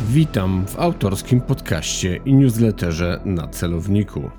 [0.00, 4.30] Witam w autorskim podcaście i newsletterze na celowniku.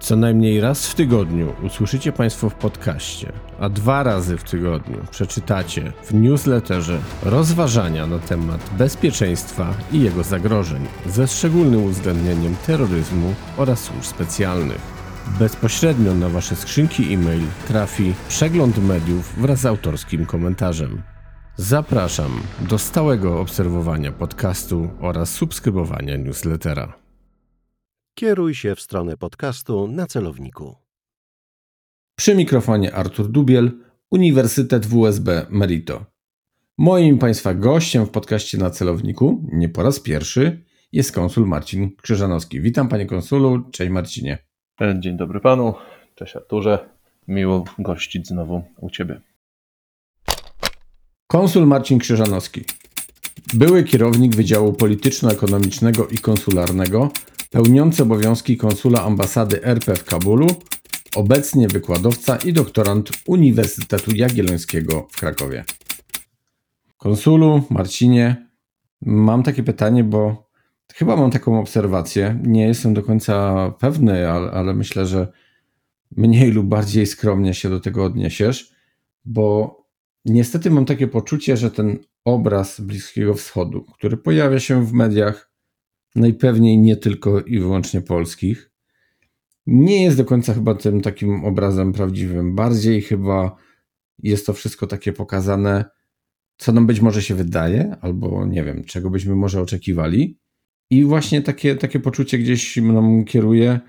[0.00, 5.92] Co najmniej raz w tygodniu usłyszycie Państwo w podcaście, a dwa razy w tygodniu przeczytacie
[6.04, 14.04] w newsletterze rozważania na temat bezpieczeństwa i jego zagrożeń, ze szczególnym uwzględnieniem terroryzmu oraz służb
[14.04, 14.80] specjalnych.
[15.38, 21.02] Bezpośrednio na Wasze skrzynki e-mail trafi przegląd mediów wraz z autorskim komentarzem.
[21.60, 26.98] Zapraszam do stałego obserwowania podcastu oraz subskrybowania newslettera.
[28.14, 30.76] Kieruj się w stronę podcastu na celowniku.
[32.16, 33.70] Przy mikrofonie Artur Dubiel,
[34.10, 36.04] Uniwersytet WSB Merito.
[36.78, 42.60] Moim Państwa gościem w podcaście na celowniku, nie po raz pierwszy, jest konsul Marcin Krzyżanowski.
[42.60, 44.38] Witam Panie konsulu, cześć Marcinie.
[44.98, 45.74] Dzień dobry Panu,
[46.14, 46.88] cześć Arturze.
[47.28, 49.27] Miło gościć znowu u Ciebie.
[51.28, 52.64] Konsul Marcin Krzyżanowski.
[53.54, 57.10] Były kierownik Wydziału Polityczno-Ekonomicznego i Konsularnego,
[57.50, 60.46] pełniący obowiązki konsula ambasady RP w Kabulu,
[61.14, 65.64] obecnie wykładowca i doktorant Uniwersytetu Jagiellońskiego w Krakowie.
[66.96, 68.48] Konsulu, Marcinie,
[69.02, 70.50] mam takie pytanie, bo
[70.94, 72.40] chyba mam taką obserwację.
[72.42, 75.32] Nie jestem do końca pewny, ale, ale myślę, że
[76.16, 78.72] mniej lub bardziej skromnie się do tego odniesiesz,
[79.24, 79.78] bo
[80.28, 85.52] Niestety mam takie poczucie, że ten obraz Bliskiego Wschodu, który pojawia się w mediach,
[86.14, 88.70] najpewniej nie tylko i wyłącznie polskich,
[89.66, 92.54] nie jest do końca chyba tym takim obrazem prawdziwym.
[92.54, 93.56] Bardziej chyba
[94.18, 95.84] jest to wszystko takie pokazane,
[96.56, 100.38] co nam być może się wydaje, albo nie wiem, czego byśmy może oczekiwali.
[100.90, 103.80] I właśnie takie, takie poczucie gdzieś nam kieruje,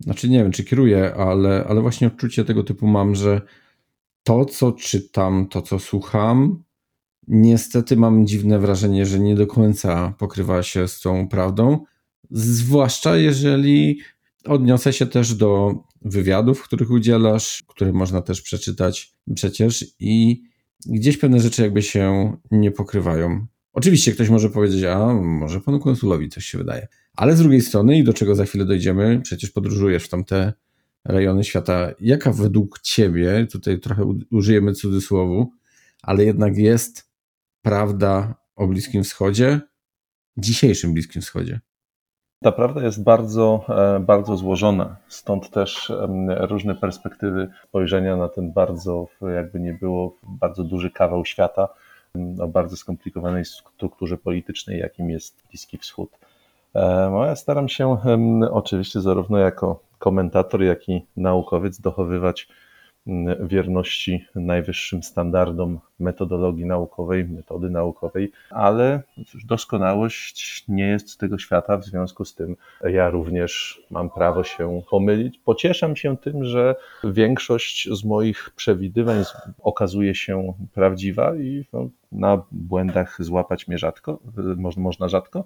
[0.00, 3.40] znaczy nie wiem, czy kieruje, ale, ale właśnie odczucie tego typu mam, że
[4.24, 6.64] to, co czytam, to, co słucham,
[7.28, 11.78] niestety mam dziwne wrażenie, że nie do końca pokrywa się z tą prawdą.
[12.30, 14.00] Zwłaszcza jeżeli
[14.44, 20.42] odniosę się też do wywiadów, których udzielasz, które można też przeczytać przecież i
[20.86, 23.46] gdzieś pewne rzeczy jakby się nie pokrywają.
[23.72, 26.88] Oczywiście ktoś może powiedzieć, a może panu konsulowi coś się wydaje.
[27.16, 30.52] Ale z drugiej strony, i do czego za chwilę dojdziemy, przecież podróżujesz w tamte
[31.04, 31.90] rejony świata.
[32.00, 35.52] Jaka według Ciebie, tutaj trochę użyjemy cudzysłowu,
[36.02, 37.10] ale jednak jest
[37.62, 39.60] prawda o Bliskim Wschodzie,
[40.36, 41.60] dzisiejszym Bliskim Wschodzie?
[42.42, 45.92] Ta prawda jest bardzo, e, bardzo złożona, stąd też
[46.40, 51.68] różne perspektywy spojrzenia na ten bardzo, jakby nie było, bardzo duży kawał świata
[52.40, 56.10] o bardzo skomplikowanej strukturze politycznej, jakim jest Bliski Wschód.
[56.74, 57.96] E, no, ja staram się
[58.50, 62.48] oczywiście zarówno jako komentator, jak i naukowiec dochowywać
[63.06, 69.02] mm, wierności najwyższym standardom metodologii naukowej, metody naukowej, ale
[69.44, 75.38] doskonałość nie jest tego świata, w związku z tym ja również mam prawo się pomylić.
[75.44, 79.24] Pocieszam się tym, że większość z moich przewidywań
[79.62, 84.18] okazuje się prawdziwa i no, na błędach złapać mnie rzadko,
[84.76, 85.44] można rzadko,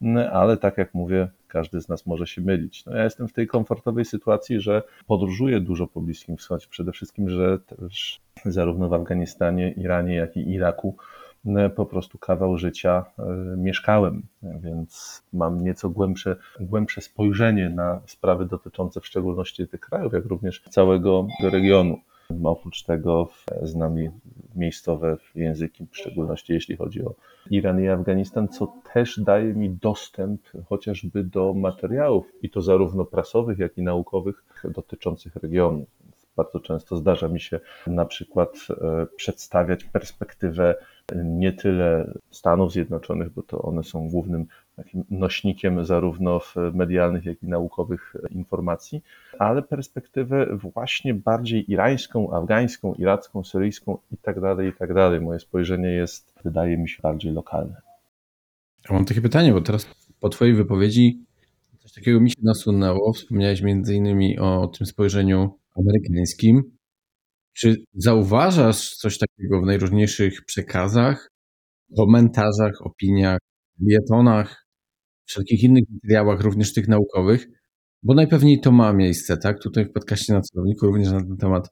[0.00, 2.84] no, ale tak jak mówię, każdy z nas może się mylić.
[2.86, 7.28] No ja jestem w tej komfortowej sytuacji, że podróżuję dużo po Bliskim Wschodzie, przede wszystkim,
[7.28, 10.96] że też zarówno w Afganistanie, Iranie, jak i Iraku
[11.44, 13.22] no, po prostu kawał życia e,
[13.56, 20.24] mieszkałem, więc mam nieco głębsze, głębsze spojrzenie na sprawy dotyczące w szczególności tych krajów, jak
[20.24, 21.98] również całego regionu.
[22.44, 23.28] Oprócz tego
[23.62, 23.94] znam
[24.54, 27.14] miejscowe języki, w szczególności jeśli chodzi o
[27.50, 33.58] Iran i Afganistan, co też daje mi dostęp chociażby do materiałów, i to zarówno prasowych,
[33.58, 35.86] jak i naukowych, dotyczących regionu.
[36.36, 40.74] Bardzo często zdarza mi się na przykład e, przedstawiać perspektywę
[41.24, 44.46] nie tyle Stanów Zjednoczonych, bo to one są głównym
[44.76, 46.40] takim nośnikiem zarówno
[46.74, 49.02] medialnych, jak i naukowych informacji,
[49.38, 55.20] ale perspektywę właśnie bardziej irańską, afgańską, iracką, syryjską i tak dalej, i tak dalej.
[55.20, 57.76] Moje spojrzenie jest, wydaje mi się, bardziej lokalne.
[58.88, 59.86] Ja mam takie pytanie, bo teraz
[60.20, 61.24] po Twojej wypowiedzi
[61.78, 63.12] coś takiego mi się nasunęło.
[63.12, 66.62] Wspomniałeś między innymi o tym spojrzeniu amerykańskim.
[67.52, 71.30] Czy zauważasz coś takiego w najróżniejszych przekazach,
[71.96, 73.38] komentarzach, opiniach,
[73.80, 74.66] lietonach,
[75.24, 77.46] wszelkich innych materiałach, również tych naukowych?
[78.02, 79.62] Bo najpewniej to ma miejsce, tak?
[79.62, 81.68] Tutaj w podcaście na celowniku również na ten temat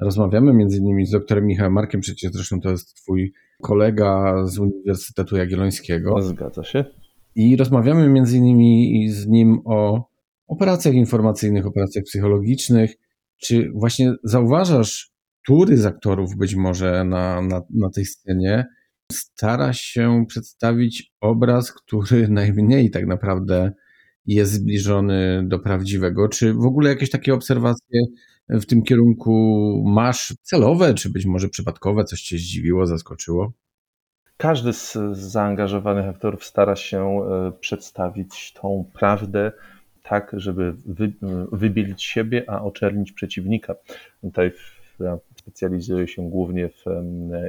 [0.00, 3.32] rozmawiamy, między innymi z doktorem Michałem Markiem, przecież zresztą to jest twój
[3.62, 6.22] kolega z Uniwersytetu Jagiellońskiego.
[6.22, 6.84] Zgadza się.
[7.34, 10.08] I rozmawiamy między innymi z nim o
[10.48, 12.94] operacjach informacyjnych, operacjach psychologicznych.
[13.40, 15.10] Czy właśnie zauważasz
[15.42, 18.66] który z aktorów być może na, na, na tej scenie
[19.12, 23.72] stara się przedstawić obraz, który najmniej tak naprawdę
[24.26, 26.28] jest zbliżony do prawdziwego.
[26.28, 28.00] Czy w ogóle jakieś takie obserwacje
[28.48, 29.32] w tym kierunku
[29.86, 33.52] masz celowe, czy być może przypadkowe, coś cię zdziwiło, zaskoczyło?
[34.36, 39.52] Każdy z zaangażowanych aktorów stara się e, przedstawić tą prawdę
[40.10, 41.12] tak, żeby wy,
[41.52, 43.74] wybielić siebie, a oczernić przeciwnika.
[44.22, 44.52] Tutaj
[45.00, 46.84] ja specjalizuję się głównie w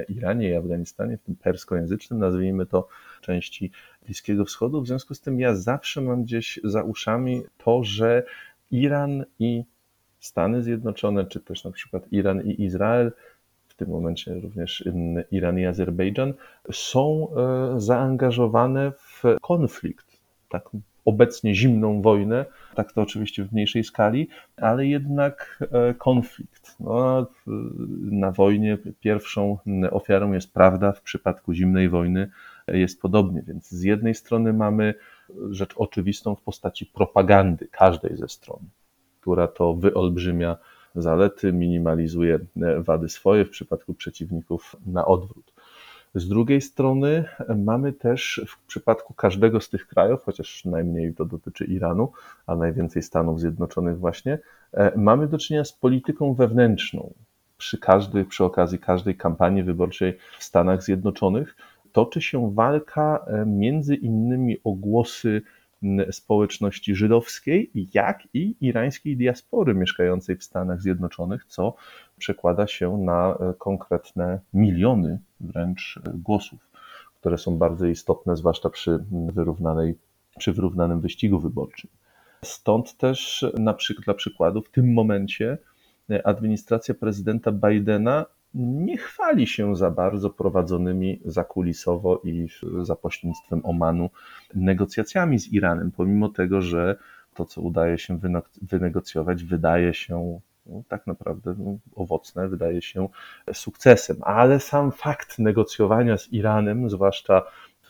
[0.08, 2.88] Iranie i Afganistanie, w tym perskojęzycznym, nazwijmy to
[3.20, 3.70] części
[4.04, 4.82] Bliskiego Wschodu.
[4.82, 8.22] W związku z tym ja zawsze mam gdzieś za uszami to, że
[8.70, 9.64] Iran i
[10.20, 13.12] Stany Zjednoczone, czy też na przykład Iran i Izrael,
[13.68, 14.84] w tym momencie również
[15.30, 16.34] Iran i Azerbejdżan,
[16.72, 20.06] są e, zaangażowane w konflikt,
[20.48, 20.70] tak
[21.04, 22.44] obecnie zimną wojnę,
[22.74, 26.76] tak to oczywiście w mniejszej skali, ale jednak e, konflikt.
[26.80, 27.26] No,
[28.00, 29.58] na wojnie pierwszą
[29.90, 32.30] ofiarą jest prawda, w przypadku zimnej wojny
[32.68, 34.94] jest podobnie, więc z jednej strony mamy
[35.50, 38.60] rzecz oczywistą w postaci propagandy każdej ze stron,
[39.20, 40.56] która to wyolbrzymia
[40.94, 42.38] zalety, minimalizuje
[42.78, 45.51] wady swoje, w przypadku przeciwników na odwrót.
[46.14, 47.24] Z drugiej strony
[47.56, 52.12] mamy też w przypadku każdego z tych krajów, chociaż najmniej to dotyczy Iranu,
[52.46, 54.38] a najwięcej Stanów Zjednoczonych właśnie,
[54.72, 57.12] e, mamy do czynienia z polityką wewnętrzną.
[57.58, 61.56] Przy, każdej, przy okazji każdej kampanii wyborczej w Stanach Zjednoczonych
[61.92, 65.42] toczy się walka e, między innymi o głosy
[66.10, 71.74] społeczności żydowskiej, jak i irańskiej diaspory mieszkającej w Stanach Zjednoczonych, co
[72.18, 76.70] przekłada się na e, konkretne miliony wręcz e, głosów,
[77.20, 79.98] które są bardzo istotne, zwłaszcza przy wyrównanej,
[80.38, 81.90] przy wyrównanym wyścigu wyborczym.
[82.44, 85.58] Stąd też na przykład, dla przykładu w tym momencie
[86.10, 92.48] e, administracja prezydenta Bidena nie chwali się za bardzo prowadzonymi zakulisowo i
[92.82, 94.10] za pośrednictwem Omanu
[94.54, 96.96] negocjacjami z Iranem, pomimo tego, że
[97.34, 98.18] to, co udaje się
[98.62, 103.08] wynegocjować, wydaje się no, tak naprawdę no, owocne, wydaje się
[103.52, 104.16] sukcesem.
[104.20, 107.42] Ale sam fakt negocjowania z Iranem, zwłaszcza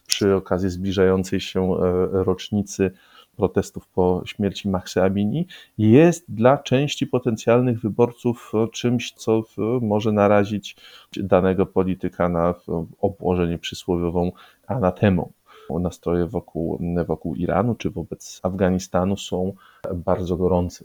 [0.06, 1.78] przy okazji zbliżającej się e,
[2.24, 2.90] rocznicy
[3.36, 5.46] protestów po śmierci Mahsa Amini
[5.78, 9.42] jest dla części potencjalnych wyborców czymś, co
[9.80, 10.76] może narazić
[11.16, 12.54] danego polityka na
[13.00, 14.32] obłożenie przysłowiową
[14.66, 15.32] anatemą.
[15.80, 19.52] Nastroje wokół, wokół Iranu czy wobec Afganistanu są
[19.94, 20.84] bardzo gorące.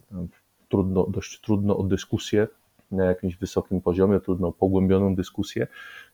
[0.69, 2.47] Trudno, dość trudno o dyskusję
[2.91, 5.67] na jakimś wysokim poziomie, trudno o pogłębioną dyskusję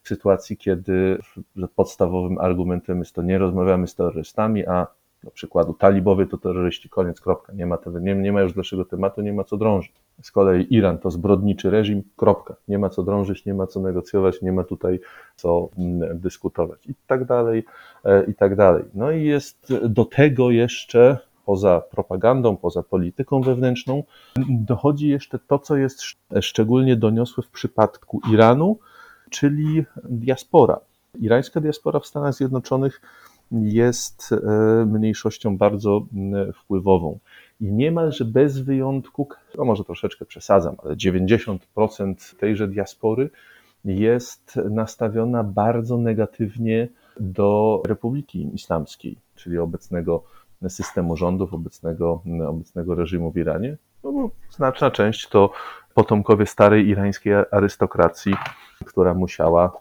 [0.03, 1.17] w sytuacji, kiedy
[1.75, 4.87] podstawowym argumentem jest to nie rozmawiamy z terrorystami, a
[5.23, 9.21] dla przykładu talibowie to terroryści, koniec, kropka, nie ma, nie, nie ma już dalszego tematu,
[9.21, 9.91] nie ma co drążyć.
[10.21, 14.41] Z kolei Iran to zbrodniczy reżim, kropka, nie ma co drążyć, nie ma co negocjować,
[14.41, 14.99] nie ma tutaj
[15.35, 17.65] co mm, dyskutować i tak dalej,
[18.05, 18.83] e, i tak dalej.
[18.93, 24.03] No i jest do tego jeszcze poza propagandą, poza polityką wewnętrzną,
[24.49, 26.01] dochodzi jeszcze to, co jest
[26.41, 28.79] szczególnie doniosłe w przypadku Iranu,
[29.29, 30.79] czyli diaspora.
[31.19, 33.01] Irańska diaspora w Stanach Zjednoczonych
[33.61, 36.05] jest e, mniejszością bardzo
[36.55, 37.19] wpływową.
[37.61, 39.27] I niemalże bez wyjątku,
[39.57, 41.57] no może troszeczkę przesadzam, ale 90%
[42.39, 43.29] tejże diaspory
[43.85, 46.87] jest nastawiona bardzo negatywnie
[47.19, 50.23] do Republiki Islamskiej, czyli obecnego
[50.69, 53.77] systemu rządów, obecnego, obecnego reżimu w Iranie.
[54.03, 55.49] No bo znaczna część to
[55.93, 58.33] potomkowie starej irańskiej arystokracji,
[58.85, 59.71] która musiała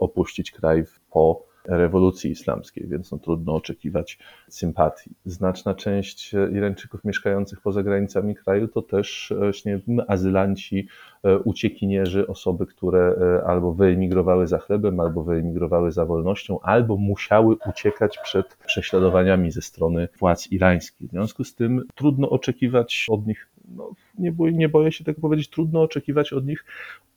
[0.00, 5.10] opuścić kraj po rewolucji islamskiej, więc no, trudno oczekiwać sympatii.
[5.24, 10.88] Znaczna część Irańczyków mieszkających poza granicami kraju to też właśnie azylanci,
[11.22, 17.56] e, uciekinierzy, osoby, które e, albo wyemigrowały za chlebem, albo wyemigrowały za wolnością, albo musiały
[17.70, 21.08] uciekać przed prześladowaniami ze strony władz irańskich.
[21.08, 25.20] W związku z tym trudno oczekiwać od nich, no, nie, boję, nie boję się tego
[25.20, 26.64] powiedzieć, trudno oczekiwać od nich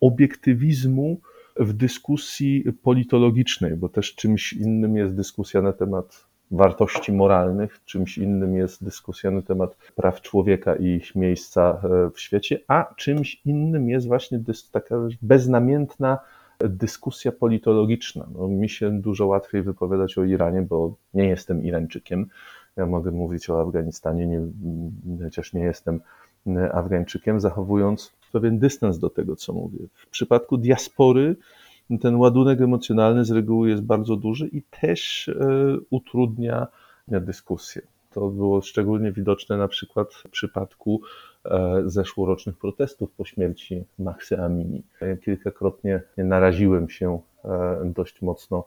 [0.01, 1.21] obiektywizmu,
[1.55, 8.55] w dyskusji politologicznej, bo też czymś innym jest dyskusja na temat wartości moralnych, czymś innym
[8.55, 13.89] jest dyskusja na temat praw człowieka i ich miejsca e, w świecie, a czymś innym
[13.89, 14.39] jest właśnie
[14.71, 16.19] taka beznamiętna
[16.59, 18.27] dyskusja politologiczna.
[18.33, 22.27] No, mi się dużo łatwiej wypowiadać o Iranie, bo nie jestem Irańczykiem.
[22.75, 24.41] Ja mogę mówić o Afganistanie, nie,
[25.23, 25.99] chociaż nie jestem
[26.71, 29.79] Afgańczykiem, zachowując pewien dystans do tego, co mówię.
[29.95, 31.35] W przypadku diaspory
[32.01, 35.33] ten ładunek emocjonalny z reguły jest bardzo duży i też e,
[35.89, 36.67] utrudnia
[37.07, 37.81] dyskusję.
[38.13, 41.01] To było szczególnie widoczne na przykład w przypadku
[41.45, 44.83] e, zeszłorocznych protestów po śmierci Mahsy Amini.
[45.25, 48.63] Kilkakrotnie naraziłem się e, dość mocno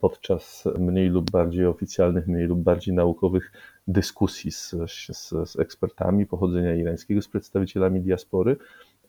[0.00, 3.52] podczas mniej lub bardziej oficjalnych, mniej lub bardziej naukowych
[3.88, 8.56] dyskusji z, z, z ekspertami pochodzenia irańskiego, z przedstawicielami diaspory,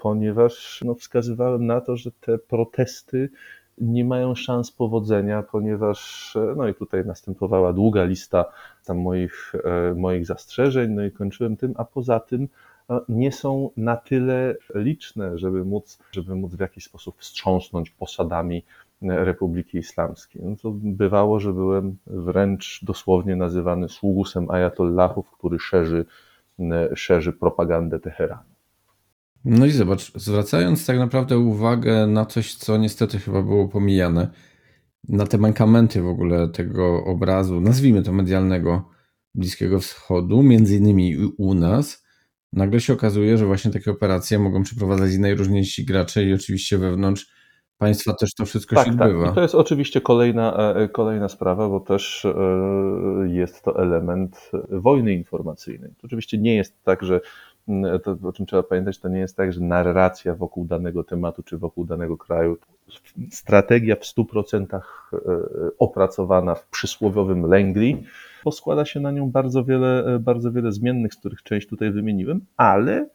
[0.03, 3.29] ponieważ no, wskazywałem na to, że te protesty
[3.77, 8.45] nie mają szans powodzenia, ponieważ, no i tutaj następowała długa lista
[8.85, 12.47] tam moich, e, moich zastrzeżeń, no i kończyłem tym, a poza tym
[12.89, 18.63] e, nie są na tyle liczne, żeby móc, żeby móc w jakiś sposób wstrząsnąć posadami
[19.01, 20.41] Republiki Islamskiej.
[20.45, 26.05] No to bywało, że byłem wręcz dosłownie nazywany sługusem ajatollahów, który szerzy,
[26.95, 28.52] szerzy propagandę Teheranu.
[29.45, 34.27] No i zobacz, zwracając tak naprawdę uwagę na coś, co niestety chyba było pomijane,
[35.09, 38.89] na te mankamenty w ogóle tego obrazu, nazwijmy to medialnego
[39.35, 42.03] Bliskiego Wschodu, między innymi u nas,
[42.53, 47.27] nagle się okazuje, że właśnie takie operacje mogą przeprowadzać i najróżniejsi gracze i oczywiście wewnątrz
[47.77, 49.01] państwa też to wszystko tak, się tak.
[49.01, 49.31] odbywa.
[49.31, 52.33] I to jest oczywiście kolejna, e, kolejna sprawa, bo też e,
[53.27, 55.91] jest to element wojny informacyjnej.
[55.91, 57.21] To oczywiście nie jest tak, że
[58.03, 61.57] to, o czym trzeba pamiętać, to nie jest tak, że narracja wokół danego tematu czy
[61.57, 62.57] wokół danego kraju,
[63.31, 64.81] strategia w 100% e,
[65.79, 68.03] opracowana w przysłowiowym lęgli,
[68.43, 72.45] bo składa się na nią bardzo wiele, bardzo wiele zmiennych, z których część tutaj wymieniłem,
[72.57, 73.07] ale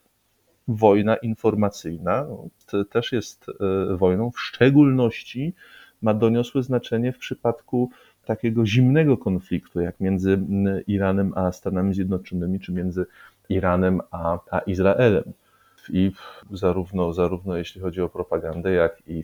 [0.68, 2.48] wojna informacyjna no,
[2.84, 5.54] też jest e, wojną, w szczególności
[6.02, 7.90] ma doniosłe znaczenie w przypadku
[8.24, 10.40] takiego zimnego konfliktu, jak między
[10.86, 13.06] Iranem a Stanami Zjednoczonymi, czy między
[13.48, 15.32] Iranem a, a Izraelem.
[15.90, 16.12] I
[16.50, 19.22] zarówno, zarówno jeśli chodzi o propagandę, jak i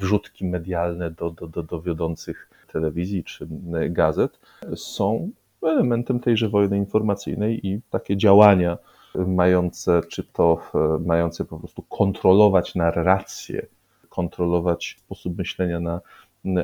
[0.00, 3.48] wrzutki medialne do, do, do, do wiodących telewizji czy
[3.90, 4.38] gazet
[4.76, 5.30] są
[5.62, 8.78] elementem tejże wojny informacyjnej i takie działania
[9.14, 10.62] mające, czy to
[11.06, 13.66] mające po prostu kontrolować narrację,
[14.08, 16.00] kontrolować sposób myślenia na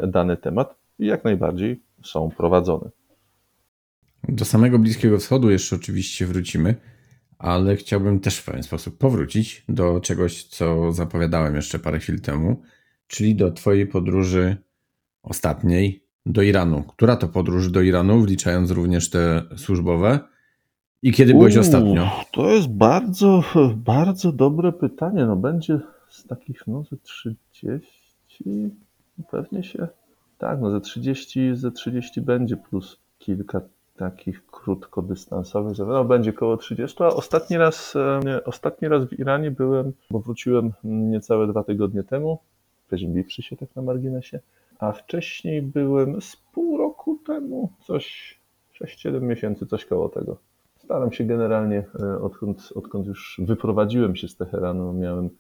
[0.07, 2.91] dany temat, jak najbardziej są prowadzone.
[4.29, 6.75] Do samego Bliskiego Wschodu jeszcze oczywiście wrócimy,
[7.39, 12.63] ale chciałbym też w pewien sposób powrócić do czegoś, co zapowiadałem jeszcze parę chwil temu,
[13.07, 14.57] czyli do Twojej podróży
[15.23, 16.83] ostatniej do Iranu.
[16.83, 20.21] Która to podróż do Iranu, wliczając również te służbowe?
[21.03, 22.11] I kiedy byłeś ostatnio?
[22.33, 23.43] To jest bardzo,
[23.77, 25.27] bardzo dobre pytanie.
[25.27, 27.39] No będzie z takich, no ze 30,
[29.31, 29.89] pewnie się,
[30.39, 33.61] tak, no ze 30, ze 30 będzie plus kilka
[33.97, 39.93] takich krótkodystansowych, no będzie około 30, a ostatni raz, nie, ostatni raz w Iranie byłem,
[40.11, 42.39] bo wróciłem niecałe dwa tygodnie temu,
[42.87, 44.41] przeziębiwszy się tak na marginesie,
[44.79, 48.39] a wcześniej byłem z pół roku temu, coś
[48.83, 50.37] 6-7 miesięcy, coś koło tego.
[50.77, 55.31] Staram się generalnie, e, odkąd, odkąd już wyprowadziłem się z Teheranu, miałem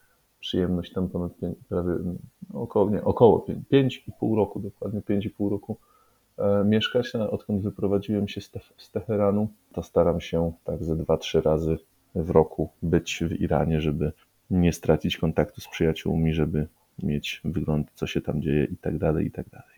[0.41, 2.15] przyjemność tam ponad pięć, prawie no,
[2.61, 5.94] około, nie, około 5,5 roku, dokładnie 5,5 roku e,
[6.65, 11.43] mieszkać, a odkąd wyprowadziłem się z, te, z Teheranu, to staram się tak ze 2-3
[11.43, 11.79] razy
[12.15, 14.13] w roku być w Iranie, żeby
[14.51, 16.67] nie stracić kontaktu z przyjaciółmi, żeby
[17.03, 19.75] mieć wygląd, co się tam dzieje i tak dalej, i tak dalej.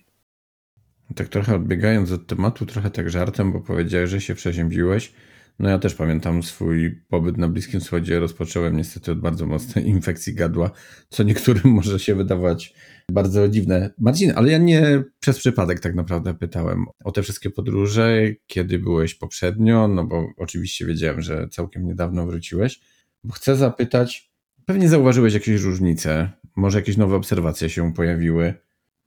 [1.14, 5.12] Tak trochę odbiegając od tematu, trochę tak żartem, bo powiedziałeś, że się przeziębiłeś.
[5.58, 8.20] No ja też pamiętam swój pobyt na Bliskim Wschodzie.
[8.20, 10.70] Rozpocząłem niestety od bardzo mocnej infekcji gadła,
[11.08, 12.74] co niektórym może się wydawać
[13.10, 13.90] bardzo dziwne.
[13.98, 19.14] Marcin, ale ja nie przez przypadek tak naprawdę pytałem o te wszystkie podróże, kiedy byłeś
[19.14, 22.80] poprzednio, no bo oczywiście wiedziałem, że całkiem niedawno wróciłeś.
[23.24, 24.32] Bo chcę zapytać,
[24.64, 28.54] pewnie zauważyłeś jakieś różnice, może jakieś nowe obserwacje się pojawiły,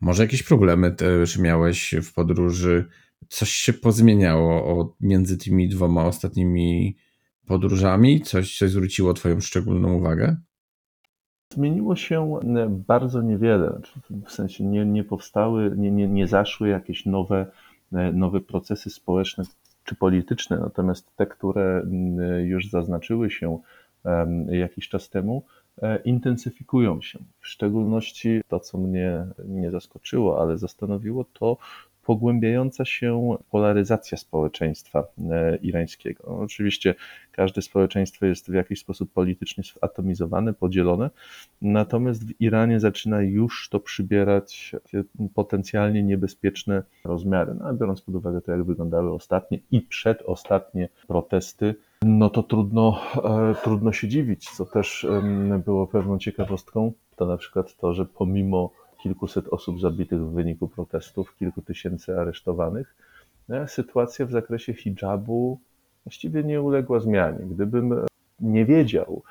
[0.01, 2.85] może jakieś problemy też miałeś w podróży,
[3.27, 6.97] coś się pozmieniało między tymi dwoma ostatnimi
[7.45, 8.21] podróżami?
[8.21, 10.37] Coś, coś zwróciło Twoją szczególną uwagę?
[11.53, 13.69] Zmieniło się e, bardzo niewiele.
[13.69, 17.45] Znaczy, w sensie nie, nie powstały, nie, nie, nie zaszły jakieś nowe,
[17.93, 19.43] e, nowe procesy społeczne
[19.83, 21.85] czy polityczne, natomiast te, które
[22.45, 23.59] już zaznaczyły się
[24.49, 25.43] jakiś czas temu,
[25.81, 27.19] e, intensyfikują się.
[27.39, 31.57] W szczególności to, co mnie nie zaskoczyło, ale zastanowiło, to
[32.09, 36.23] pogłębiająca się polaryzacja społeczeństwa e, irańskiego.
[36.23, 36.95] Oczywiście
[37.31, 41.09] każde społeczeństwo jest w jakiś sposób politycznie atomizowane, podzielone,
[41.61, 44.75] natomiast w Iranie zaczyna już to przybierać
[45.33, 47.53] potencjalnie niebezpieczne rozmiary.
[47.59, 52.99] No, a biorąc pod uwagę to, jak wyglądały ostatnie i przedostatnie protesty, no to trudno,
[53.15, 55.07] e, trudno się dziwić, co też
[55.65, 58.71] było pewną ciekawostką, to na przykład to, że pomimo
[59.03, 62.95] kilkuset osób zabitych w wyniku protestów, kilku tysięcy aresztowanych.
[63.49, 65.59] No, sytuacja w zakresie hijabu
[66.05, 67.39] właściwie nie uległa zmianie.
[67.39, 68.05] Gdybym
[68.41, 69.21] nie wiedział,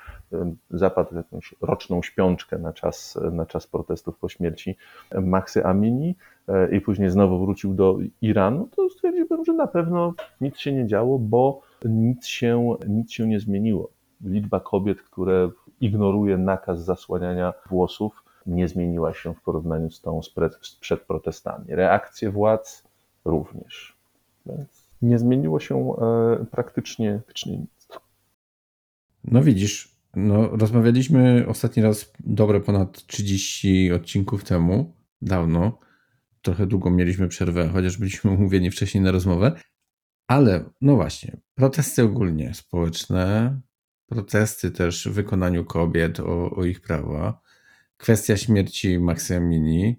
[0.70, 4.76] zapadł jakąś roczną śpiączkę na czas, na czas protestów po śmierci
[5.22, 6.14] Maxy Amini,
[6.48, 10.86] e, i później znowu wrócił do Iranu, to stwierdziłbym, że na pewno nic się nie
[10.86, 13.90] działo, bo nic się, nic się nie zmieniło.
[14.24, 20.20] Liczba kobiet, które ignoruje nakaz zasłaniania włosów, nie zmieniła się w porównaniu z tą
[20.62, 21.64] sprzed protestami.
[21.68, 22.84] Reakcje władz
[23.24, 23.96] również.
[24.46, 27.88] Więc nie zmieniło się e, praktycznie, praktycznie nic.
[29.24, 35.78] No widzisz, no rozmawialiśmy ostatni raz dobre ponad 30 odcinków temu, dawno.
[36.42, 39.52] Trochę długo mieliśmy przerwę, chociaż byliśmy umówieni wcześniej na rozmowę.
[40.26, 43.60] Ale no właśnie, protesty ogólnie społeczne,
[44.06, 47.40] protesty też w wykonaniu kobiet o, o ich prawa,
[47.98, 49.96] kwestia śmierci Maksymini.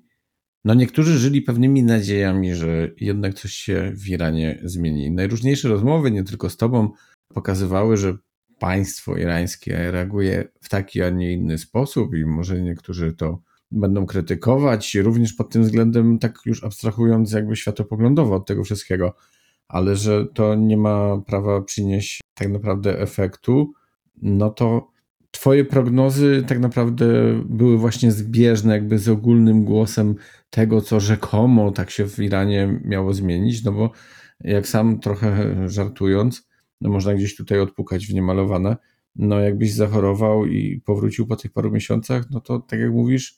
[0.66, 5.12] No niektórzy żyli pewnymi nadziejami, że jednak coś się w Iranie zmieni.
[5.12, 6.92] Najróżniejsze rozmowy, nie tylko z tobą,
[7.34, 8.18] pokazywały, że
[8.60, 13.42] państwo irańskie reaguje w taki, a nie inny sposób i może niektórzy to
[13.72, 19.16] będą krytykować, również pod tym względem, tak już abstrahując jakby światopoglądowo od tego wszystkiego,
[19.68, 23.74] ale że to nie ma prawa przynieść tak naprawdę efektu,
[24.22, 24.92] no to
[25.32, 27.06] Twoje prognozy tak naprawdę
[27.46, 30.16] były właśnie zbieżne jakby z ogólnym głosem
[30.50, 33.92] tego, co rzekomo tak się w Iranie miało zmienić, no bo
[34.42, 36.48] jak sam trochę żartując,
[36.82, 38.78] no można gdzieś tutaj odpukać w niemalowane,
[39.16, 43.38] no jakbyś zachorował i powrócił po tych paru miesiącach, no to tak jak mówisz,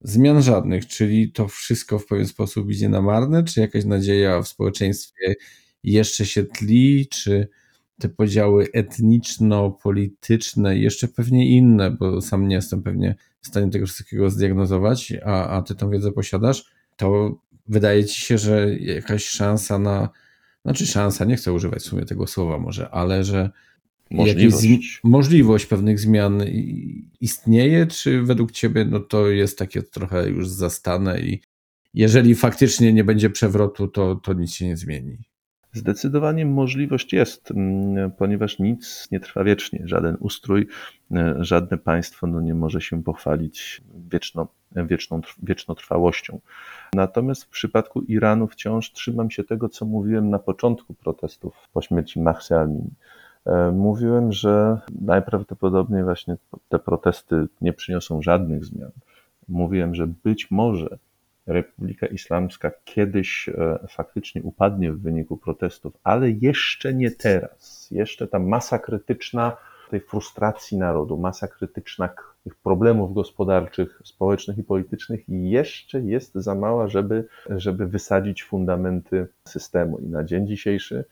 [0.00, 4.48] zmian żadnych, czyli to wszystko w pewien sposób idzie na marne, czy jakaś nadzieja w
[4.48, 5.34] społeczeństwie
[5.84, 7.48] jeszcze się tli, czy
[8.00, 13.86] te podziały etniczno-polityczne i jeszcze pewnie inne, bo sam nie jestem pewnie w stanie tego
[13.86, 16.64] wszystkiego zdiagnozować, a, a ty tą wiedzę posiadasz,
[16.96, 17.38] to
[17.68, 20.08] wydaje ci się, że jakaś szansa na,
[20.64, 23.50] znaczy szansa, nie chcę używać w sumie tego słowa może, ale że
[24.10, 26.42] możliwość, możliwość pewnych zmian
[27.20, 31.40] istnieje, czy według ciebie no to jest takie trochę już zastane i
[31.94, 35.18] jeżeli faktycznie nie będzie przewrotu, to, to nic się nie zmieni?
[35.72, 39.82] Zdecydowanie możliwość jest, mm, ponieważ nic nie trwa wiecznie.
[39.84, 40.66] Żaden ustrój,
[41.12, 46.40] e, żadne państwo no nie może się pochwalić wieczno, wieczną, wiecznotrwałością.
[46.94, 52.20] Natomiast w przypadku Iranu wciąż trzymam się tego, co mówiłem na początku protestów po śmierci
[52.20, 52.90] Mahsa Amini.
[53.46, 56.36] E, mówiłem, że najprawdopodobniej właśnie
[56.68, 58.90] te protesty nie przyniosą żadnych zmian.
[59.48, 60.98] Mówiłem, że być może
[61.46, 67.88] Republika Islamska kiedyś e, faktycznie upadnie w wyniku protestów, ale jeszcze nie teraz.
[67.90, 69.56] Jeszcze ta masa krytyczna
[69.90, 72.08] tej frustracji narodu, masa krytyczna
[72.44, 79.98] tych problemów gospodarczych, społecznych i politycznych jeszcze jest za mała, żeby, żeby wysadzić fundamenty systemu.
[79.98, 81.04] I na dzień dzisiejszy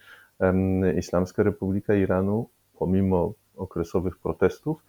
[0.96, 4.82] Islamska Republika Iranu, pomimo okresowych protestów,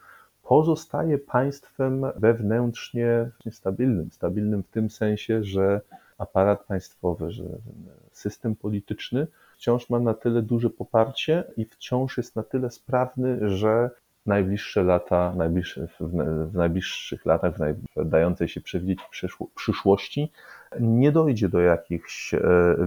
[0.49, 4.12] pozostaje państwem wewnętrznie stabilnym.
[4.12, 5.81] Stabilnym w tym sensie, że
[6.17, 7.43] aparat państwowy, że
[8.12, 13.89] system polityczny wciąż ma na tyle duże poparcie i wciąż jest na tyle sprawny, że
[14.25, 17.53] najbliższe lata, najbliższe, w najbliższych latach,
[17.95, 18.99] w dającej się przewidzieć
[19.55, 20.31] przyszłości,
[20.79, 22.39] nie dojdzie do jakichś e,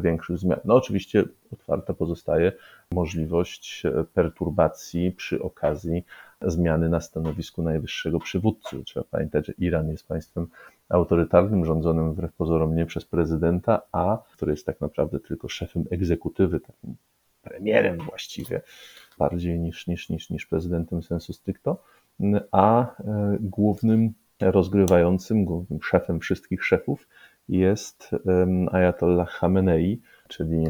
[0.03, 0.61] większych zmian.
[0.65, 2.53] No oczywiście otwarta pozostaje
[2.93, 6.05] możliwość e, perturbacji przy okazji
[6.47, 8.85] zmiany na stanowisku najwyższego przywódcy.
[8.85, 10.47] Trzeba pamiętać, że Iran jest państwem
[10.89, 16.61] autorytarnym, rządzonym wbrew pozorom nie przez prezydenta, a który jest tak naprawdę tylko szefem egzekutywy,
[16.61, 16.97] takim
[17.43, 18.61] premierem właściwie,
[19.19, 21.83] bardziej niż, niż, niż, niż prezydentem sensu stricto,
[22.51, 27.09] a e, głównym rozgrywającym, głównym szefem wszystkich szefów
[27.49, 28.11] jest
[28.73, 30.01] Ayatollah Khamenei,
[30.33, 30.65] czyli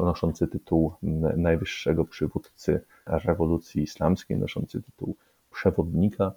[0.00, 0.92] noszący tytuł
[1.36, 5.16] najwyższego przywódcy rewolucji islamskiej, noszący tytuł
[5.50, 6.32] przewodnika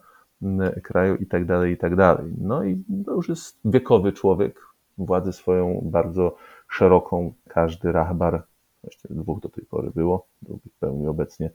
[0.83, 2.33] kraju i tak dalej, i tak dalej.
[2.41, 4.59] No i to już jest wiekowy człowiek,
[4.97, 6.35] władzę swoją bardzo
[6.67, 8.43] szeroką, każdy rahbar,
[8.83, 11.49] właściwie dwóch do tej pory było, drugi pełni obecnie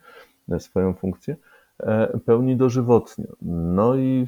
[0.59, 1.37] swoją funkcję,
[1.79, 3.27] e, pełni dożywotnio.
[3.43, 4.27] No i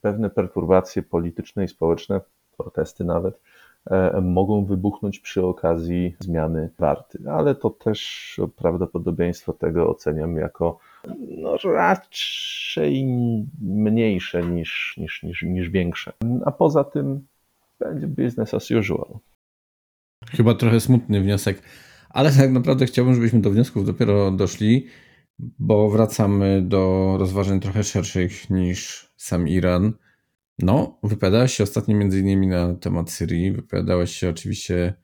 [0.00, 2.20] pewne perturbacje polityczne i społeczne,
[2.56, 3.59] protesty nawet, E,
[4.22, 7.18] mogą wybuchnąć przy okazji zmiany warty.
[7.30, 10.78] Ale to też prawdopodobieństwo tego oceniam jako
[11.28, 13.06] no, raczej
[13.60, 16.12] mniejsze niż, niż, niż, niż większe.
[16.44, 17.26] A poza tym
[17.80, 19.18] będzie business as usual.
[20.30, 21.62] Chyba trochę smutny wniosek,
[22.10, 24.86] ale tak naprawdę chciałbym, żebyśmy do wniosków dopiero doszli,
[25.58, 29.92] bo wracamy do rozważań trochę szerszych niż sam Iran.
[30.62, 34.94] No, wypowiadałeś się ostatnio między innymi na temat Syrii, wypowiadałeś się oczywiście,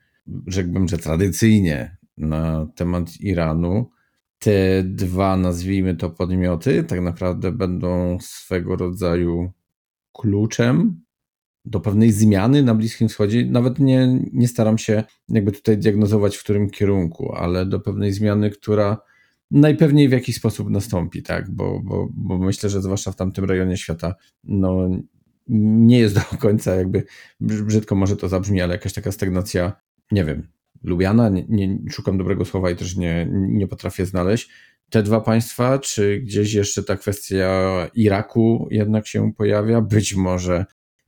[0.47, 3.91] rzekłbym, że tradycyjnie na temat Iranu.
[4.39, 9.53] Te dwa, nazwijmy to podmioty, tak naprawdę będą swego rodzaju
[10.13, 11.01] kluczem
[11.65, 13.47] do pewnej zmiany na Bliskim Wschodzie.
[13.47, 18.51] Nawet nie, nie staram się jakby tutaj diagnozować, w którym kierunku, ale do pewnej zmiany,
[18.51, 18.99] która
[19.51, 21.51] najpewniej w jakiś sposób nastąpi, tak?
[21.51, 24.15] Bo, bo, bo myślę, że zwłaszcza w tamtym rejonie świata,
[24.45, 24.89] no
[25.49, 27.05] nie jest do końca jakby,
[27.41, 29.73] brzydko może to zabrzmi, ale jakaś taka stagnacja,
[30.13, 30.49] nie wiem,
[30.83, 34.51] lubiana, nie, nie szukam dobrego słowa i też nie, nie potrafię znaleźć.
[34.91, 40.65] Te dwa państwa, czy gdzieś jeszcze ta kwestia Iraku jednak się pojawia, być może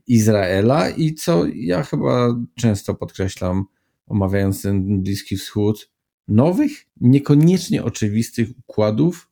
[0.07, 3.65] Izraela i co ja chyba często podkreślam,
[4.07, 5.91] omawiając ten Bliski Wschód,
[6.29, 9.29] nowych, niekoniecznie oczywistych układów,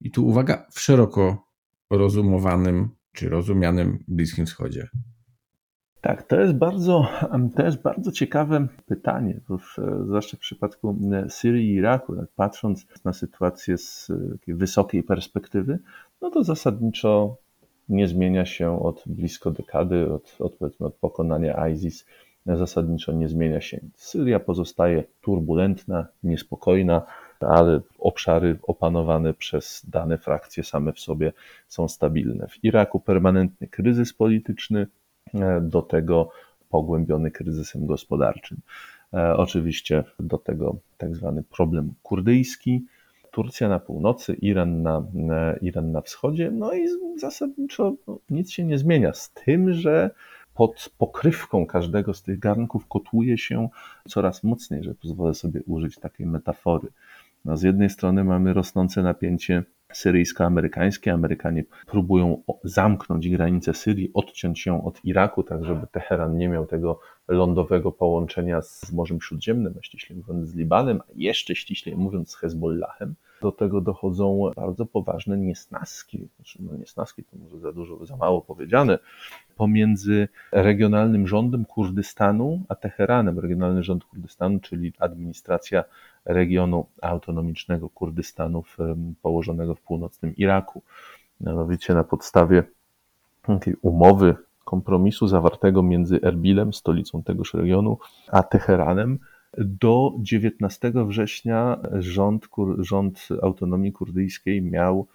[0.00, 1.48] i tu uwaga, w szeroko
[1.90, 4.88] rozumowanym czy rozumianym Bliskim Wschodzie.
[6.00, 7.08] Tak, to jest bardzo,
[7.56, 13.12] to jest bardzo ciekawe pytanie, bo w, zwłaszcza w przypadku Syrii i Iraku, patrząc na
[13.12, 15.78] sytuację z takiej wysokiej perspektywy,
[16.20, 17.36] no to zasadniczo
[17.88, 22.06] nie zmienia się od blisko dekady, od, od, powiedzmy, od pokonania ISIS,
[22.46, 23.80] zasadniczo nie zmienia się.
[23.96, 27.02] Syria pozostaje turbulentna, niespokojna,
[27.40, 31.32] ale obszary opanowane przez dane frakcje same w sobie
[31.68, 32.46] są stabilne.
[32.48, 34.86] W Iraku permanentny kryzys polityczny,
[35.34, 36.30] e, do tego
[36.68, 38.60] pogłębiony kryzysem gospodarczym.
[39.14, 42.84] E, oczywiście do tego tak zwany problem kurdyjski,
[43.30, 45.02] Turcja na północy, Iran na,
[45.60, 50.10] Iran na wschodzie, no i zasadniczo no, nic się nie zmienia, z tym, że
[50.54, 53.68] pod pokrywką każdego z tych garnków kotłuje się
[54.08, 56.88] coraz mocniej, że pozwolę sobie użyć takiej metafory.
[57.44, 61.10] No, z jednej strony mamy rosnące napięcie syryjsko-amerykańskie.
[61.10, 67.00] Amerykanie próbują zamknąć granicę Syrii, odciąć ją od Iraku, tak żeby Teheran nie miał tego
[67.28, 72.36] lądowego połączenia z Morzem Śródziemnym, a ściślej mówiąc z Libanem, a jeszcze ściślej mówiąc z
[72.36, 73.14] Hezbollahem.
[73.42, 78.40] Do tego dochodzą bardzo poważne niesnaski, znaczy no niesnaski to może za dużo, za mało
[78.40, 78.98] powiedziane,
[79.56, 83.38] pomiędzy regionalnym rządem Kurdystanu a Teheranem.
[83.38, 85.84] Regionalny rząd Kurdystanu, czyli administracja
[86.24, 88.64] regionu autonomicznego Kurdystanu
[89.22, 90.82] położonego w północnym Iraku.
[91.40, 92.62] Mianowicie na podstawie
[93.82, 97.98] umowy, kompromisu zawartego między Erbilem, stolicą tegoż regionu,
[98.28, 99.18] a Teheranem,
[99.58, 105.06] do 19 września rząd, rząd autonomii kurdyjskiej miał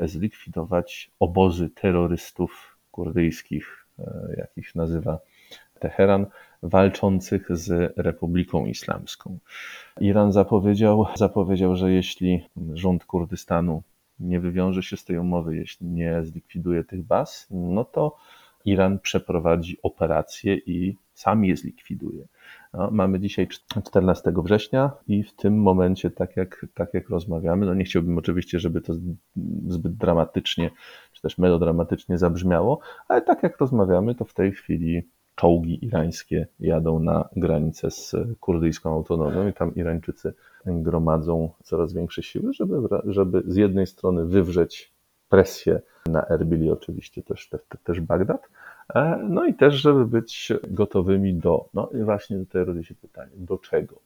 [0.00, 5.18] zlikwidować obozy terrorystów kurdyjskich, e, jakich nazywa
[5.78, 6.26] Teheran,
[6.62, 9.38] walczących z Republiką Islamską.
[10.00, 13.82] Iran zapowiedział, zapowiedział, że jeśli rząd Kurdystanu
[14.20, 18.16] nie wywiąże się z tej umowy, jeśli nie zlikwiduje tych baz, no to
[18.64, 22.26] Iran przeprowadzi operację i sam je zlikwiduje.
[22.72, 23.48] No, mamy dzisiaj
[23.84, 28.60] 14 września i w tym momencie, tak jak, tak jak rozmawiamy, no nie chciałbym oczywiście,
[28.60, 28.94] żeby to
[29.66, 30.70] zbyt dramatycznie,
[31.12, 35.02] czy też melodramatycznie zabrzmiało, ale tak jak rozmawiamy, to w tej chwili
[35.34, 40.34] czołgi irańskie jadą na granicę z kurdyjską autonomią i tam Irańczycy
[40.66, 42.74] gromadzą coraz większe siły, żeby,
[43.04, 44.93] żeby z jednej strony wywrzeć
[45.34, 48.48] presję na Erbil i oczywiście też, też, też Bagdad,
[48.94, 53.32] e, no i też, żeby być gotowymi do, no i właśnie tutaj rodzi się pytanie,
[53.36, 53.96] do czego?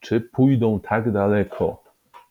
[0.00, 1.82] Czy pójdą tak daleko,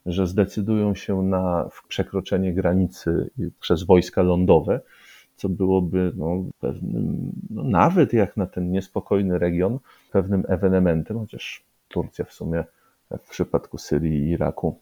[0.05, 4.79] że zdecydują się na przekroczenie granicy przez wojska lądowe,
[5.35, 9.79] co byłoby no, pewnym, no, nawet jak na ten niespokojny region,
[10.11, 12.63] pewnym ewenementem, chociaż Turcja w sumie
[13.23, 14.79] w przypadku Syrii i Iraku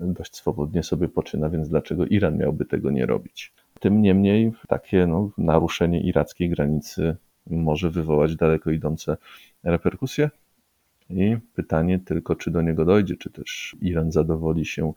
[0.00, 3.52] dość swobodnie sobie poczyna, więc dlaczego Iran miałby tego nie robić?
[3.80, 9.16] Tym niemniej takie no, naruszenie irackiej granicy może wywołać daleko idące
[9.64, 10.30] reperkusje.
[11.10, 14.92] I pytanie tylko, czy do niego dojdzie, czy też Iran zadowoli się,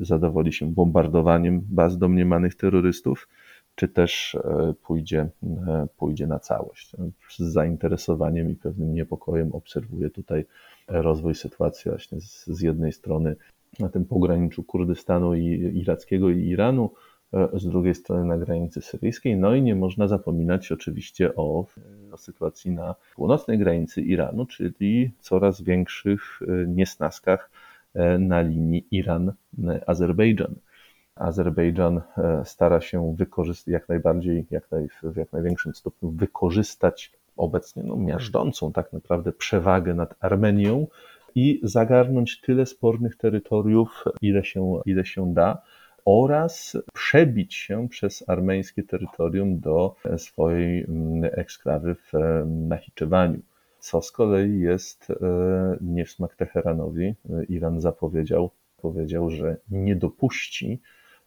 [0.00, 3.28] zadowoli się bombardowaniem baz domniemanych terrorystów,
[3.74, 5.28] czy też e, pójdzie,
[5.66, 6.92] e, pójdzie na całość.
[7.38, 10.44] Z zainteresowaniem i pewnym niepokojem obserwuję tutaj
[10.88, 13.36] rozwój sytuacji właśnie z, z jednej strony
[13.80, 15.44] na tym pograniczu Kurdystanu i
[15.74, 16.90] irackiego i Iranu,
[17.32, 19.36] e, z drugiej strony na granicy syryjskiej.
[19.36, 21.66] No i nie można zapominać oczywiście o,
[22.12, 27.50] o sytuacji na północnej granicy Iranu, czyli coraz większych niesnaskach
[28.18, 30.54] na linii Iran-Azerbejdżan.
[31.14, 37.82] Azerbejdżan e, stara się wykorzystać jak najbardziej, jak naj, w jak największym stopniu wykorzystać obecnie
[37.82, 40.86] no, miażdżącą tak naprawdę przewagę nad Armenią
[41.34, 45.62] i zagarnąć tyle spornych terytoriów, ile się, ile się da,
[46.04, 52.12] oraz przebić się przez armeńskie terytorium do swojej mm, eksklawy w
[52.46, 53.40] Nachiczewaniu.
[53.78, 55.14] Co z kolei jest e,
[55.80, 57.14] nie w smak Teheranowi.
[57.48, 58.50] Iran zapowiedział,
[58.82, 60.80] powiedział, że nie dopuści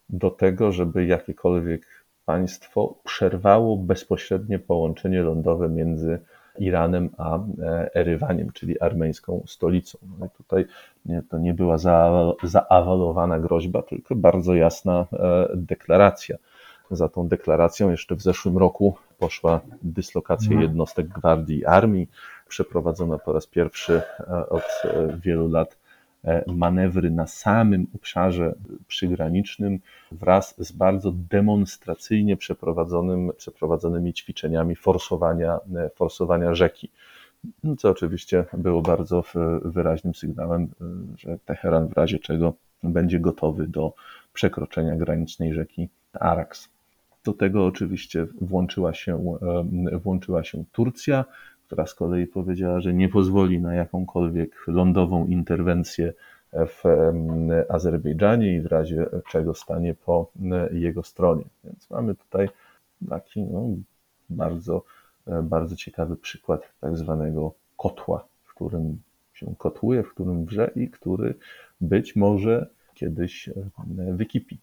[0.10, 1.86] do tego, żeby jakiekolwiek
[2.28, 6.20] państwo przerwało bezpośrednie połączenie lądowe między
[6.60, 9.98] Iranem a e, Erywaniem, czyli armeńską stolicą.
[10.20, 10.66] No i tutaj
[11.06, 11.78] nie, to nie była
[12.44, 16.38] zaawalowana groźba, tylko bardzo jasna e, deklaracja.
[16.92, 20.62] Za tą deklaracją jeszcze w zeszłym roku poszła dyslokacja mhm.
[20.62, 22.10] jednostek gwardii armii,
[22.48, 24.84] przeprowadzona po raz pierwszy e, od
[25.24, 25.78] wielu lat
[26.48, 28.56] manewry na samym obszarze
[28.88, 29.80] przygranicznym
[30.12, 35.60] wraz z bardzo demonstracyjnie przeprowadzonym, przeprowadzonymi ćwiczeniami forsowania,
[35.96, 36.90] forsowania rzeki.
[37.64, 39.24] No, co oczywiście było bardzo
[39.66, 40.68] wyraźnym sygnałem,
[41.18, 43.94] że Teheran w razie czego będzie gotowy do
[44.34, 46.70] przekroczenia granicznej rzeki Araks.
[47.24, 49.38] Do tego oczywiście włączyła się,
[50.04, 51.26] włączyła się Turcja,
[51.68, 56.14] która z kolei powiedziała, że nie pozwoli na jakąkolwiek lądową interwencję
[56.54, 56.84] w
[57.70, 60.32] Azerbejdżanie i w razie czego stanie po
[60.72, 61.44] jego stronie.
[61.64, 62.50] Więc mamy tutaj
[63.10, 63.68] taki no,
[64.30, 64.84] bardzo,
[65.44, 69.02] bardzo ciekawy przykład tak zwanego kotła, w którym
[69.34, 71.36] się kotłuje, w którym wrze i który
[71.82, 73.50] być może kiedyś
[74.12, 74.58] wykipi.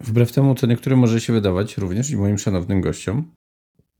[0.00, 3.32] Wbrew temu, co niektórym może się wydawać, również i moim szanownym gościom,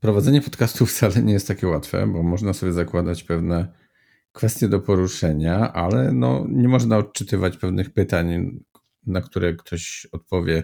[0.05, 3.73] Prowadzenie podcastu wcale nie jest takie łatwe, bo można sobie zakładać pewne
[4.31, 8.59] kwestie do poruszenia, ale no, nie można odczytywać pewnych pytań,
[9.07, 10.63] na które ktoś odpowie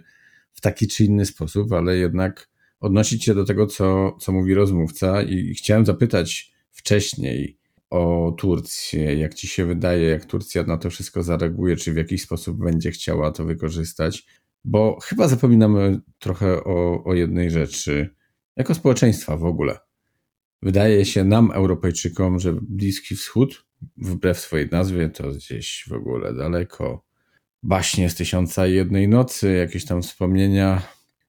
[0.54, 2.50] w taki czy inny sposób, ale jednak
[2.80, 5.22] odnosić się do tego, co, co mówi rozmówca.
[5.22, 7.58] I chciałem zapytać wcześniej
[7.90, 9.16] o Turcję.
[9.16, 12.92] Jak ci się wydaje, jak Turcja na to wszystko zareaguje, czy w jakiś sposób będzie
[12.92, 14.26] chciała to wykorzystać?
[14.64, 18.21] Bo chyba zapominamy trochę o, o jednej rzeczy
[18.58, 19.80] jako społeczeństwa w ogóle.
[20.62, 23.66] Wydaje się nam, Europejczykom, że Bliski Wschód,
[23.98, 27.06] wbrew swojej nazwie, to gdzieś w ogóle daleko.
[27.64, 30.82] Baśnie z tysiąca i jednej nocy, jakieś tam wspomnienia,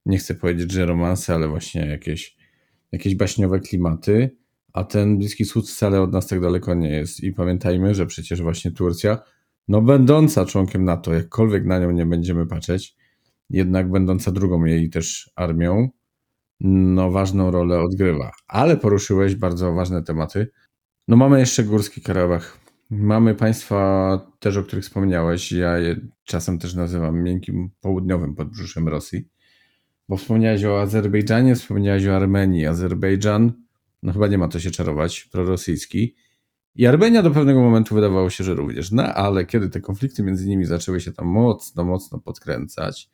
[0.06, 2.36] nie chcę powiedzieć, że romanse, ale właśnie jakieś,
[2.92, 4.36] jakieś baśniowe klimaty,
[4.72, 7.20] a ten Bliski Wschód wcale od nas tak daleko nie jest.
[7.20, 9.18] I pamiętajmy, że przecież właśnie Turcja,
[9.68, 12.96] no będąca członkiem NATO, jakkolwiek na nią nie będziemy patrzeć,
[13.50, 15.88] jednak będąca drugą jej też armią,
[16.64, 18.30] no, ważną rolę odgrywa.
[18.48, 20.50] Ale poruszyłeś bardzo ważne tematy.
[21.08, 22.58] No mamy jeszcze Górski Karabach.
[22.90, 25.52] Mamy państwa też, o których wspomniałeś.
[25.52, 29.28] Ja je czasem też nazywam miękkim południowym podbrzuszem Rosji.
[30.08, 32.66] Bo wspomniałeś o Azerbejdżanie, wspomniałeś o Armenii.
[32.66, 33.52] Azerbejdżan,
[34.02, 36.14] no chyba nie ma to się czarować, prorosyjski.
[36.74, 38.92] I Armenia do pewnego momentu wydawało się, że również.
[38.92, 43.10] No ale kiedy te konflikty między nimi zaczęły się tam mocno, mocno podkręcać,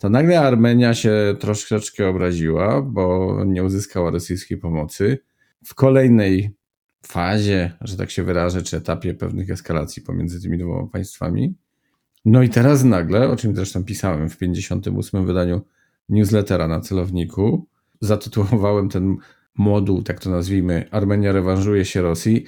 [0.00, 5.18] to nagle Armenia się troszeczkę obraziła, bo nie uzyskała rosyjskiej pomocy.
[5.64, 6.56] W kolejnej
[7.06, 11.54] fazie, że tak się wyrażę, czy etapie pewnych eskalacji pomiędzy tymi dwoma państwami.
[12.24, 15.60] No i teraz nagle, o czym zresztą pisałem w 58 wydaniu
[16.08, 17.66] newslettera na celowniku,
[18.00, 19.16] zatytułowałem ten
[19.58, 22.44] moduł, tak to nazwijmy, Armenia rewanżuje się Rosji,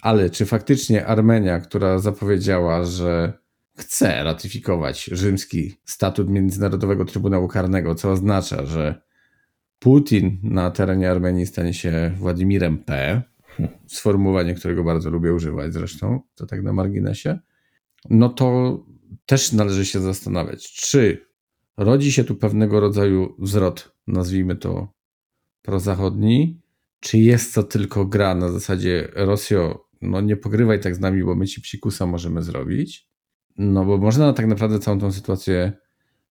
[0.00, 3.43] ale czy faktycznie Armenia, która zapowiedziała, że
[3.76, 9.02] chce ratyfikować rzymski statut Międzynarodowego Trybunału Karnego, co oznacza, że
[9.78, 13.22] Putin na terenie Armenii stanie się Władimirem P.
[13.86, 17.38] Sformułowanie, którego bardzo lubię używać zresztą, to tak na marginesie.
[18.10, 18.78] No to
[19.26, 21.26] też należy się zastanawiać, czy
[21.76, 24.92] rodzi się tu pewnego rodzaju wzrot, nazwijmy to
[25.62, 26.60] prozachodni,
[27.00, 31.34] czy jest to tylko gra na zasadzie Rosjo, no nie pogrywaj tak z nami, bo
[31.34, 33.08] my ci psikusa możemy zrobić,
[33.58, 35.72] no bo można tak naprawdę całą tą sytuację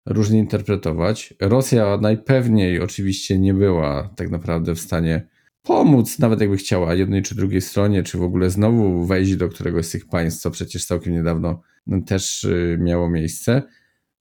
[0.05, 1.33] różnie interpretować.
[1.41, 5.27] Rosja najpewniej oczywiście nie była tak naprawdę w stanie
[5.63, 9.85] pomóc, nawet jakby chciała jednej czy drugiej stronie, czy w ogóle znowu wejść do któregoś
[9.85, 11.61] z tych państw, co przecież całkiem niedawno
[12.05, 13.63] też y, miało miejsce.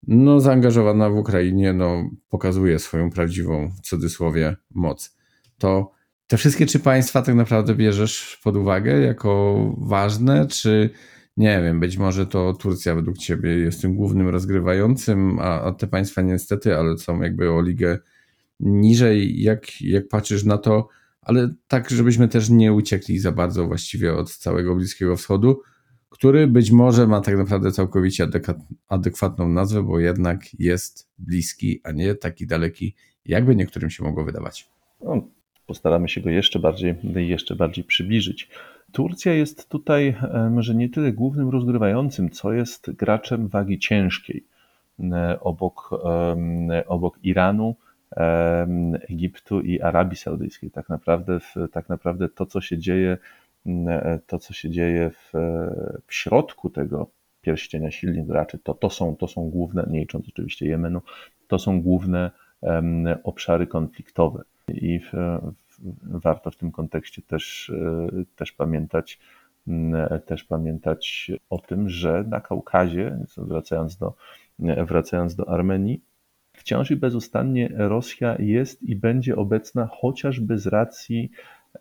[0.06, 5.16] No, zaangażowana w Ukrainie, no, pokazuje swoją prawdziwą, w cudzysłowie, moc.
[5.58, 5.92] To
[6.26, 10.90] te wszystkie trzy państwa tak naprawdę bierzesz pod uwagę jako ważne, czy
[11.36, 15.86] nie wiem, być może to Turcja według ciebie jest tym głównym rozgrywającym, a, a te
[15.86, 17.98] państwa niestety, ale są jakby o ligę
[18.60, 19.42] niżej.
[19.42, 20.88] Jak, jak patrzysz na to,
[21.22, 25.62] ale tak, żebyśmy też nie uciekli za bardzo właściwie od całego Bliskiego Wschodu,
[26.08, 28.28] który być może ma tak naprawdę całkowicie
[28.88, 34.68] adekwatną nazwę, bo jednak jest bliski, a nie taki daleki, jakby niektórym się mogło wydawać.
[35.04, 35.28] No,
[35.66, 38.48] postaramy się go jeszcze bardziej, jeszcze bardziej przybliżyć.
[38.92, 40.16] Turcja jest tutaj
[40.50, 44.44] może nie tyle głównym rozgrywającym, co jest graczem wagi ciężkiej
[45.40, 45.90] obok,
[46.86, 47.76] obok Iranu,
[49.10, 50.70] Egiptu i Arabii Saudyjskiej.
[50.70, 51.38] Tak naprawdę,
[51.72, 53.18] tak naprawdę to, co się dzieje,
[54.26, 55.32] to, co się dzieje w,
[56.06, 57.06] w środku tego
[57.40, 61.00] pierścienia silnych graczy, to, to, są, to są główne, nie licząc oczywiście Jemenu,
[61.48, 62.30] to są główne
[63.24, 64.42] obszary konfliktowe.
[64.68, 65.00] I
[66.02, 67.72] warto w tym kontekście też,
[68.36, 69.20] też pamiętać,
[70.26, 74.14] też pamiętać o tym, że na Kaukazie, wracając do,
[74.58, 76.02] wracając do Armenii,
[76.52, 81.30] wciąż i bezustannie Rosja jest i będzie obecna chociażby z racji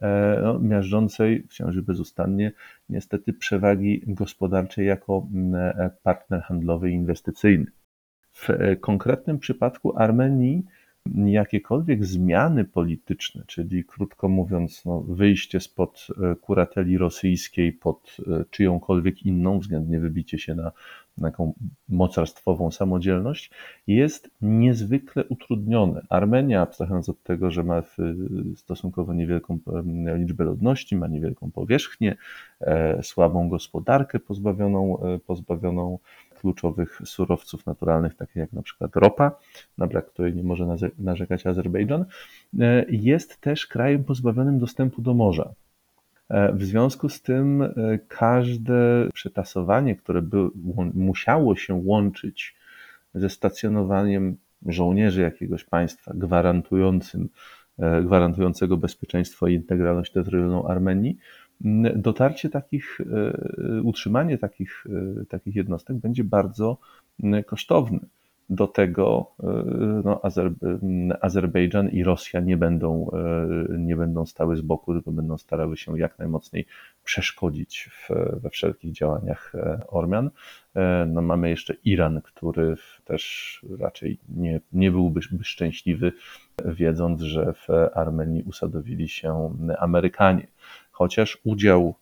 [0.01, 2.51] e, no, miażdżącej wciąż i bezustannie
[2.89, 7.65] niestety przewagi gospodarczej jako e, partner handlowy i inwestycyjny.
[8.31, 10.63] W e, konkretnym przypadku Armenii
[11.25, 16.07] jakiekolwiek zmiany polityczne, czyli krótko mówiąc, no, wyjście spod
[16.41, 18.17] kurateli rosyjskiej pod
[18.49, 20.71] czyjąkolwiek inną, względnie wybicie się na
[21.21, 21.53] taką
[21.89, 23.51] mocarstwową samodzielność,
[23.87, 26.01] jest niezwykle utrudnione.
[26.09, 27.83] Armenia, abstrahując od tego, że ma
[28.55, 29.59] stosunkowo niewielką
[30.17, 32.15] liczbę ludności, ma niewielką powierzchnię,
[32.61, 35.99] e, słabą gospodarkę pozbawioną, e, pozbawioną
[36.41, 39.31] kluczowych surowców naturalnych, takich jak na przykład ropa,
[39.77, 42.05] na brak której nie może narzekać Azerbejdżan,
[42.59, 45.53] e, jest też krajem pozbawionym dostępu do morza.
[46.29, 47.71] E, w związku z tym e,
[48.07, 50.49] każde przetasowanie, które by,
[50.93, 52.55] musiało się łączyć
[53.15, 57.29] ze stacjonowaniem żołnierzy jakiegoś państwa gwarantującym,
[58.03, 61.17] gwarantującego bezpieczeństwo i integralność terytorialną Armenii,
[61.95, 63.01] dotarcie takich,
[63.83, 64.85] utrzymanie takich,
[65.29, 66.77] takich jednostek będzie bardzo
[67.45, 67.99] kosztowne
[68.51, 69.45] do tego e,
[70.05, 70.51] no, Azer,
[71.21, 75.99] Azerbejdżan i Rosja nie będą, e, nie będą stały z boku, tylko będą starały się
[75.99, 76.65] jak najmocniej
[77.03, 78.09] przeszkodzić w,
[78.41, 80.29] we wszelkich działaniach e, Ormian.
[81.07, 86.11] No, mamy jeszcze Iran, który też raczej nie, nie byłby szczęśliwy,
[86.65, 90.47] wiedząc, że w Armenii usadowili się Amerykanie.
[91.01, 91.93] Chociaż udział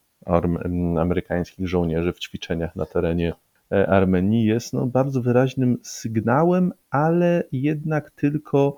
[1.00, 3.34] amerykańskich żołnierzy w ćwiczeniach na terenie
[3.72, 8.78] E, Armenii jest no, bardzo wyraźnym sygnałem, ale jednak tylko,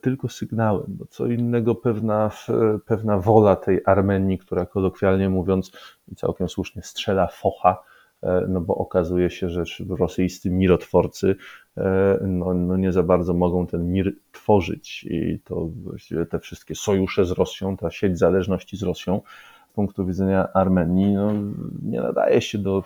[0.00, 0.84] tylko sygnałem.
[0.88, 2.30] Bo co innego pewna,
[2.86, 5.72] pewna wola tej Armenii, która kolokwialnie mówiąc
[6.12, 7.82] i całkiem słusznie strzela focha,
[8.48, 11.36] no bo okazuje się, że rosyjscy mirotworcy
[11.76, 16.74] e, no, no nie za bardzo mogą ten mir tworzyć i to właściwie te wszystkie
[16.74, 19.20] sojusze z Rosją, ta sieć zależności z Rosją
[19.76, 21.32] punktu widzenia Armenii no,
[21.82, 22.82] nie nadaje się do,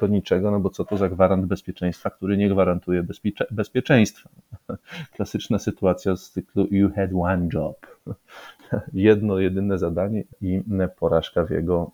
[0.00, 4.30] do niczego, no bo co to za gwarant bezpieczeństwa, który nie gwarantuje bezpiecze, bezpieczeństwa.
[5.14, 7.86] Klasyczna sytuacja z cyklu You had one job.
[8.92, 10.62] Jedno, jedyne zadanie i
[10.98, 11.90] porażka w jego,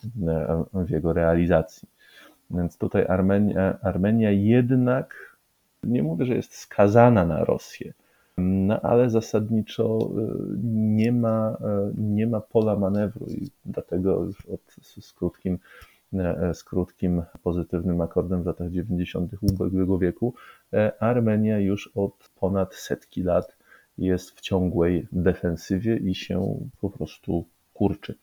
[0.75, 1.89] w jego realizacji.
[2.57, 5.37] Więc tutaj Armenia, Armenia jednak,
[5.85, 7.93] nie mówię, że jest skazana na Rosję,
[8.39, 11.57] no ale zasadniczo y, nie ma,
[11.91, 15.59] y, nie ma pola manewru i dlatego od, z, krótkim,
[16.13, 19.33] y, z krótkim pozytywnym akordem w latach 90.
[19.43, 20.35] ubiegłego wieku
[21.01, 23.57] Armenia już od ponad setki lat
[23.99, 28.15] jest w ciągłej defensywie i się po prostu kurczy.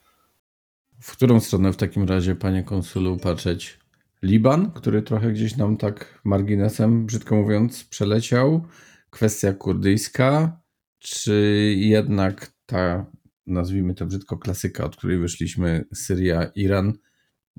[1.00, 3.81] W którą stronę w takim razie, panie konsulu, patrzeć?
[4.23, 8.65] Liban, który trochę gdzieś nam tak marginesem, brzydko mówiąc, przeleciał.
[9.10, 10.62] Kwestia kurdyjska,
[10.99, 11.36] czy
[11.77, 13.12] jednak ta,
[13.47, 16.93] nazwijmy to brzydko, klasyka, od której wyszliśmy, Syria, Iran,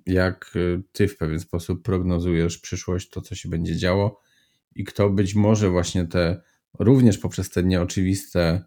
[0.07, 4.21] jak y, ty w pewien sposób prognozujesz przyszłość, to co się będzie działo?
[4.75, 6.43] I kto być może właśnie te,
[6.79, 8.65] również poprzez te nieoczywiste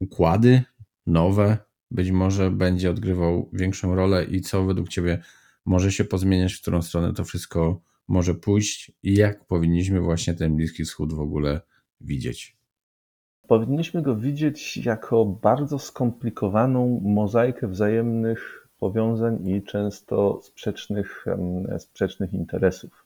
[0.00, 0.62] układy,
[1.06, 1.58] nowe,
[1.90, 4.24] być może będzie odgrywał większą rolę?
[4.24, 5.22] I co według ciebie
[5.66, 10.56] może się pozmieniać, w którą stronę to wszystko może pójść i jak powinniśmy właśnie ten
[10.56, 11.60] Bliski Wschód w ogóle
[12.00, 12.56] widzieć?
[13.48, 21.24] Powinniśmy go widzieć jako bardzo skomplikowaną mozaikę wzajemnych powiązań i często sprzecznych,
[21.78, 23.04] sprzecznych interesów.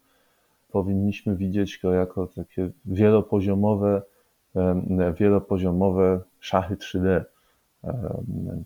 [0.69, 4.03] Powinniśmy widzieć go jako takie wielopoziomowe,
[5.19, 7.25] wielopoziomowe szachy 3D,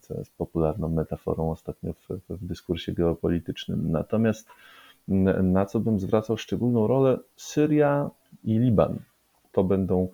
[0.01, 3.91] co jest popularną metaforą ostatnio w, w dyskursie geopolitycznym.
[3.91, 4.49] Natomiast
[5.43, 8.11] na co bym zwracał szczególną rolę, Syria
[8.45, 8.99] i Liban
[9.53, 10.09] to będą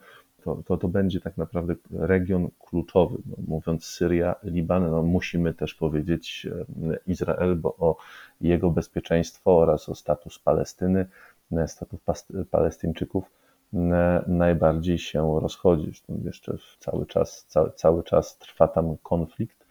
[0.44, 3.18] to, to, to będzie tak naprawdę region kluczowy.
[3.26, 6.46] No, mówiąc Syria, Liban, no, musimy też powiedzieć
[7.06, 7.96] Izrael, bo o
[8.40, 11.06] jego bezpieczeństwo oraz o status Palestyny,
[11.52, 12.00] e, status
[12.50, 13.37] Palestyńczyków
[14.26, 15.84] najbardziej się rozchodzi.
[15.84, 19.66] Zresztą jeszcze cały czas, cały, cały czas trwa tam konflikt.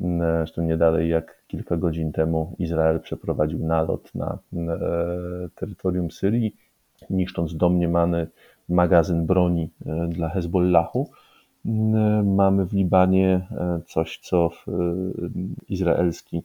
[0.00, 4.38] Zresztą nie dalej jak kilka godzin temu Izrael przeprowadził nalot na
[5.54, 6.56] terytorium Syrii,
[7.10, 8.26] niszcząc domniemany
[8.68, 11.10] magazyn broni e, dla Hezbollahu.
[11.66, 11.68] E,
[12.22, 14.50] mamy w Libanie e, coś, co
[15.68, 16.42] izraelski,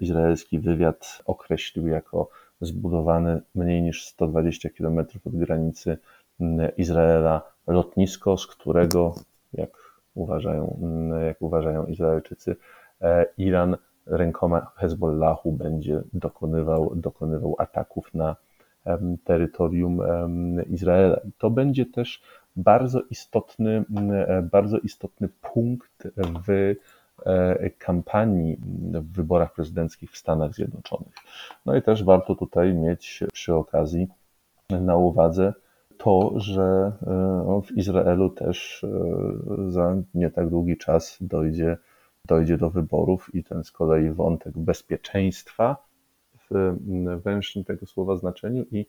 [0.00, 2.28] izraelski wywiad określił jako
[2.60, 5.98] zbudowany mniej niż 120 km od granicy
[6.76, 9.14] Izraela lotnisko, z którego,
[9.52, 9.70] jak
[10.14, 10.80] uważają,
[11.26, 12.56] jak uważają Izraelczycy,
[13.38, 18.36] Iran rękoma Hezbollahu będzie dokonywał, dokonywał ataków na
[19.24, 20.00] terytorium
[20.70, 21.20] Izraela.
[21.38, 22.22] To będzie też
[22.56, 23.84] bardzo istotny,
[24.42, 26.08] bardzo istotny punkt
[26.46, 26.74] w e,
[27.78, 28.56] kampanii
[28.92, 31.14] w wyborach prezydenckich w Stanach Zjednoczonych.
[31.66, 34.08] No i też warto tutaj mieć przy okazji
[34.70, 35.52] na uwadze
[35.98, 41.76] to, że e, w Izraelu też e, za nie tak długi czas dojdzie,
[42.24, 45.76] dojdzie do wyborów i ten z kolei wątek bezpieczeństwa
[46.50, 46.76] w
[47.22, 48.84] węższym tego słowa znaczeniu i e,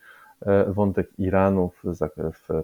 [0.68, 1.98] wątek Iranu w,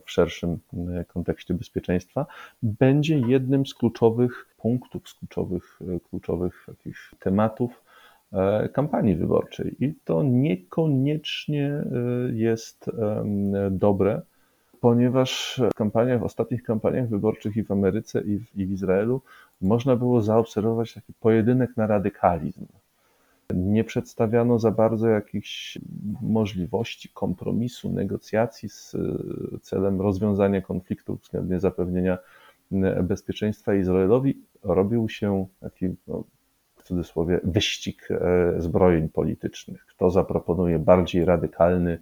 [0.05, 0.59] w szerszym
[1.07, 2.25] kontekście bezpieczeństwa
[2.63, 7.83] będzie jednym z kluczowych punktów, z kluczowych, kluczowych takich tematów
[8.73, 9.75] kampanii wyborczej.
[9.79, 11.83] I to niekoniecznie
[12.33, 12.91] jest
[13.71, 14.21] dobre,
[14.81, 19.21] ponieważ w kampaniach, w ostatnich kampaniach wyborczych i w Ameryce, i w, i w Izraelu
[19.61, 22.65] można było zaobserwować taki pojedynek na radykalizm.
[23.53, 25.79] Nie przedstawiano za bardzo jakichś
[26.21, 32.17] możliwości kompromisu, negocjacji z e, celem rozwiązania konfliktu względnie zapewnienia
[33.03, 34.41] bezpieczeństwa Izraelowi.
[34.63, 36.23] Robił się taki, no,
[36.75, 39.85] w cudzysłowie, wyścig e, zbrojeń politycznych.
[39.85, 41.99] Kto zaproponuje bardziej radykalny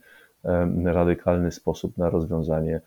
[0.86, 2.82] radykalny sposób na rozwiązanie e,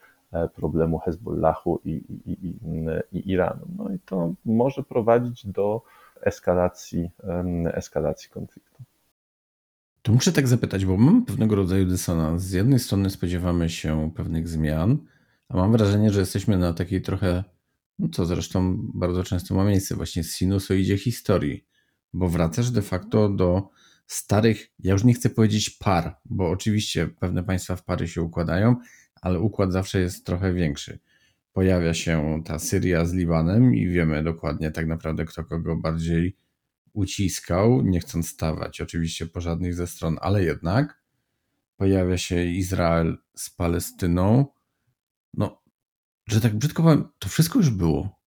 [0.54, 2.58] problemu Hezbollahu i, i, i,
[3.12, 3.66] i Iranu.
[3.78, 5.82] No i to może prowadzić do
[6.22, 7.10] eskalacji,
[7.72, 8.82] eskalacji konfliktu.
[10.02, 12.42] To muszę tak zapytać, bo mam pewnego rodzaju dysonans.
[12.42, 14.98] Z jednej strony spodziewamy się pewnych zmian,
[15.48, 17.44] a mam wrażenie, że jesteśmy na takiej trochę,
[17.98, 21.66] no co zresztą bardzo często ma miejsce, właśnie sinusoidzie historii,
[22.12, 23.68] bo wracasz de facto do
[24.06, 28.76] starych, ja już nie chcę powiedzieć par, bo oczywiście pewne państwa w pary się układają,
[29.22, 30.98] ale układ zawsze jest trochę większy.
[31.52, 36.36] Pojawia się ta Syria z Libanem i wiemy dokładnie tak naprawdę, kto kogo bardziej
[36.92, 41.02] uciskał, nie chcąc stawać oczywiście po żadnych ze stron, ale jednak
[41.76, 44.46] pojawia się Izrael z Palestyną.
[45.34, 45.62] No,
[46.28, 48.18] że tak brzydko powiem, to wszystko już było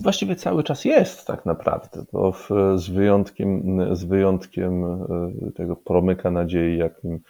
[0.00, 2.48] właściwie cały czas jest tak naprawdę, w,
[2.80, 7.20] z, wyjątkiem, z wyjątkiem e, tego promyka nadziei, jakim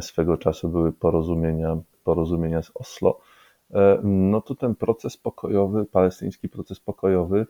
[0.00, 1.76] swego czasu były porozumienia,
[2.06, 3.20] porozumienia z Oslo,
[3.70, 7.46] e, no to ten proces pokojowy, palestyński proces pokojowy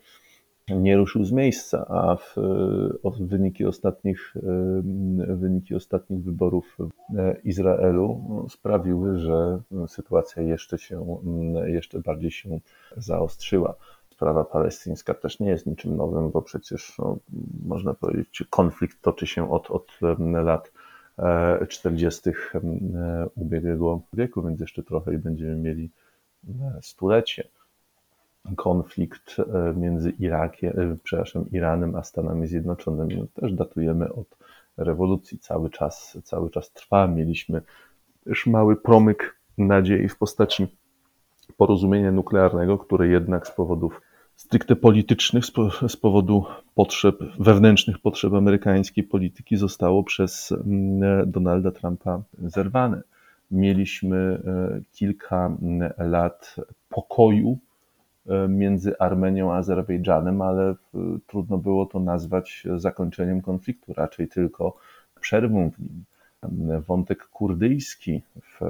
[0.68, 2.34] nie ruszył z miejsca, a w,
[3.04, 6.78] w wyniki, ostatnich, e, wyniki ostatnich wyborów
[7.44, 11.16] Izraelu no, sprawiły, że sytuacja jeszcze się,
[11.66, 12.60] jeszcze bardziej się
[12.96, 13.74] zaostrzyła.
[14.10, 17.18] Sprawa palestyńska też nie jest niczym nowym, bo przecież no,
[17.66, 20.72] można powiedzieć, konflikt toczy się od, od lat
[21.68, 22.30] 40.
[22.30, 25.90] E, ubiegłego wieku, więc jeszcze trochę i będziemy mieli
[26.48, 27.48] e, stulecie.
[28.56, 34.26] Konflikt e, między Irakiem, przepraszam, Iranem a Stanami Zjednoczonymi no, też datujemy od
[34.76, 35.38] rewolucji.
[35.38, 37.06] Cały czas, cały czas trwa.
[37.06, 37.62] Mieliśmy
[38.24, 40.66] też mały promyk nadziei w postaci
[41.56, 44.00] porozumienia nuklearnego, które jednak z powodów
[44.36, 45.44] stricte politycznych,
[45.88, 53.02] z powodu potrzeb, wewnętrznych potrzeb amerykańskiej polityki zostało przez mm, Donalda Trumpa zerwane.
[53.50, 56.56] Mieliśmy e, kilka mm, lat
[56.88, 57.58] pokoju
[58.26, 60.74] e, między Armenią a Azerbejdżanem, ale
[61.26, 64.76] trudno było to nazwać zakończeniem konfliktu, raczej tylko
[65.20, 66.04] przerwą w nim
[66.86, 68.60] wątek kurdyjski, w,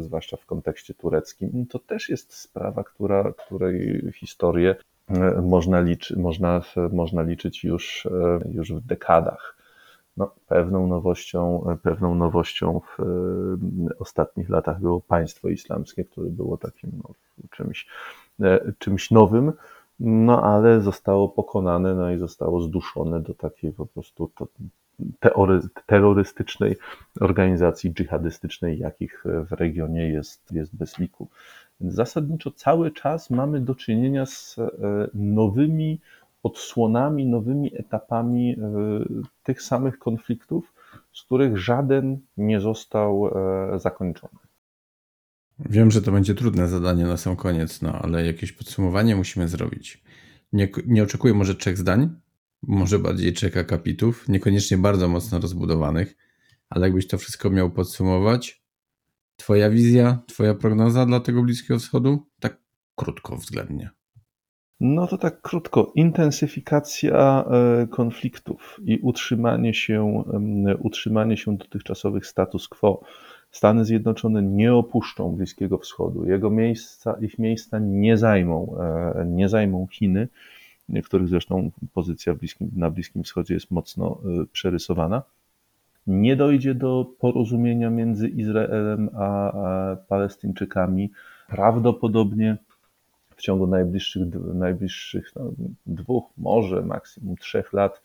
[0.00, 4.76] zwłaszcza w kontekście tureckim, to też jest sprawa, która, której historię
[5.08, 9.56] e, można, liczy, można, można liczyć już, e, już w dekadach.
[10.16, 13.04] No, pewną nowością, pewną nowością w e,
[13.98, 17.14] ostatnich latach było państwo islamskie, które było takim no,
[17.50, 17.86] czymś,
[18.78, 19.52] czymś nowym,
[20.00, 24.30] no ale zostało pokonane, no i zostało zduszone do takiej po prostu
[25.86, 26.76] terrorystycznej
[27.20, 31.28] organizacji dżihadystycznej, jakich w regionie jest, jest bez liku.
[31.80, 34.70] Zasadniczo cały czas mamy do czynienia z e,
[35.14, 36.00] nowymi
[36.42, 38.58] odsłonami, nowymi etapami e,
[39.42, 40.72] tych samych konfliktów,
[41.12, 44.38] z których żaden nie został e, zakończony.
[45.58, 50.04] Wiem, że to będzie trudne zadanie na sam koniec, no ale jakieś podsumowanie musimy zrobić.
[50.52, 52.10] Nie, nie oczekuję może trzech zdań,
[52.68, 56.16] może bardziej trzech akapitów, niekoniecznie bardzo mocno rozbudowanych,
[56.70, 58.64] ale jakbyś to wszystko miał podsumować,
[59.36, 62.26] Twoja wizja, Twoja prognoza dla tego Bliskiego Wschodu?
[62.40, 62.58] Tak
[62.94, 63.90] krótko względnie.
[64.80, 65.92] No to tak krótko.
[65.94, 70.24] Intensyfikacja e, konfliktów i utrzymanie się,
[70.78, 73.04] utrzymanie się dotychczasowych status quo
[73.50, 76.24] Stany Zjednoczone nie opuszczą Bliskiego Wschodu.
[76.24, 80.28] Jego miejsca, ich miejsca nie zajmą, e, nie zajmą Chiny,
[81.04, 85.22] których zresztą pozycja bliskim, na Bliskim Wschodzie jest mocno e, przerysowana.
[86.06, 91.10] Nie dojdzie do porozumienia między Izraelem a, a Palestyńczykami.
[91.48, 92.56] Prawdopodobnie
[93.36, 94.22] w ciągu najbliższych,
[94.54, 95.52] najbliższych no,
[95.86, 98.02] dwóch, może maksimum trzech lat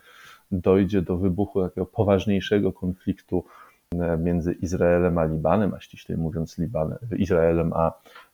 [0.52, 3.44] dojdzie do wybuchu takiego poważniejszego konfliktu
[3.92, 7.92] e, między Izraelem a Libanem, a ściślej mówiąc Libanem, Izraelem a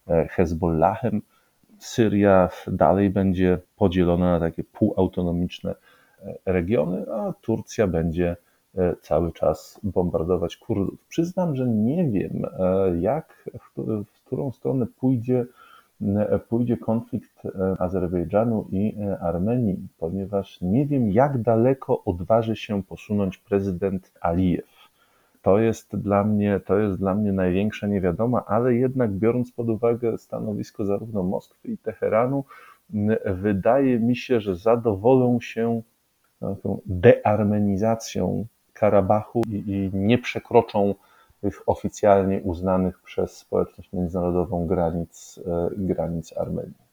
[0.08, 1.22] e, Hezbollahem.
[1.86, 5.76] Syria dalej będzie podzielona na takie półautonomiczne
[6.20, 8.36] e, regiony, a Turcja będzie
[9.02, 11.00] cały czas bombardować Kurdów.
[11.08, 12.46] Przyznam, że nie wiem,
[13.00, 13.50] jak,
[14.06, 15.46] w którą stronę pójdzie
[16.50, 23.38] pójdzie konflikt e, Azerbejdżanu i e, Armenii, ponieważ nie wiem, jak daleko odważy się posunąć
[23.38, 24.66] prezydent Alijew.
[25.46, 30.18] To jest dla mnie, to jest dla mnie największa niewiadoma, ale jednak biorąc pod uwagę
[30.18, 32.44] stanowisko zarówno Moskwy i Teheranu,
[33.26, 35.82] wydaje mi się, że zadowolą się
[36.64, 40.96] tą dearmenizacją Karabachu i, i nie przekroczą
[41.42, 46.86] tych oficjalnie uznanych przez społeczność międzynarodową granic, e, granic Armenii.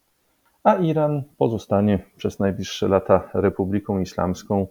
[0.64, 4.66] A Iran pozostanie przez najbliższe lata Republiką Islamską,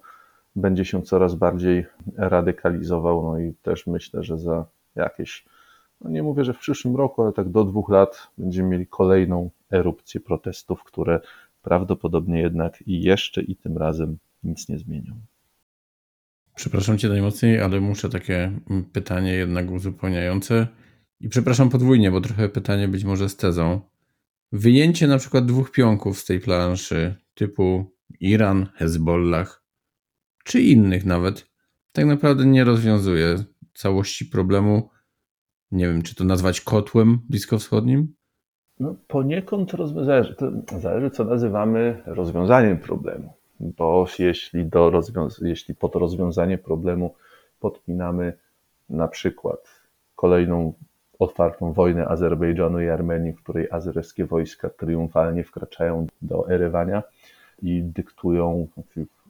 [0.56, 1.86] będzie się coraz bardziej
[2.18, 5.46] radykalizował, no i też myślę, że za jakieś,
[6.02, 9.50] no nie mówię, że w przyszłym roku, ale tak do dwóch lat będziemy mieli kolejną
[9.72, 11.20] erupcję protestów, które
[11.62, 15.16] prawdopodobnie jednak i jeszcze i tym razem nic nie zmienią.
[16.56, 18.52] Przepraszam cię najmocniej, ale muszę takie
[18.94, 20.68] pytanie jednak uzupełniające.
[21.20, 23.82] I przepraszam podwójnie, bo trochę pytanie być może z tezą.
[24.52, 27.86] Wyjęcie na przykład dwóch pionków z tej planszy, typu
[28.20, 29.61] Iran, Hezbollah,
[30.44, 31.48] czy innych nawet,
[31.92, 33.36] tak naprawdę nie rozwiązuje
[33.74, 34.90] całości problemu.
[35.72, 38.14] Nie wiem, czy to nazwać kotłem bliskowschodnim?
[38.80, 39.72] No, poniekąd
[40.06, 40.36] zależy,
[40.82, 47.16] zależy, co nazywamy rozwiązaniem problemu bo jeśli, do rozwiąz- jeśli pod rozwiązanie problemu
[47.60, 48.34] podpinamy
[48.90, 49.60] na przykład
[50.16, 50.74] kolejną
[51.20, 57.04] otwartą wojnę Azerbejdżanu i Armenii, w której azerskie wojska triumfalnie wkraczają do Erywania
[57.62, 58.68] i dyktują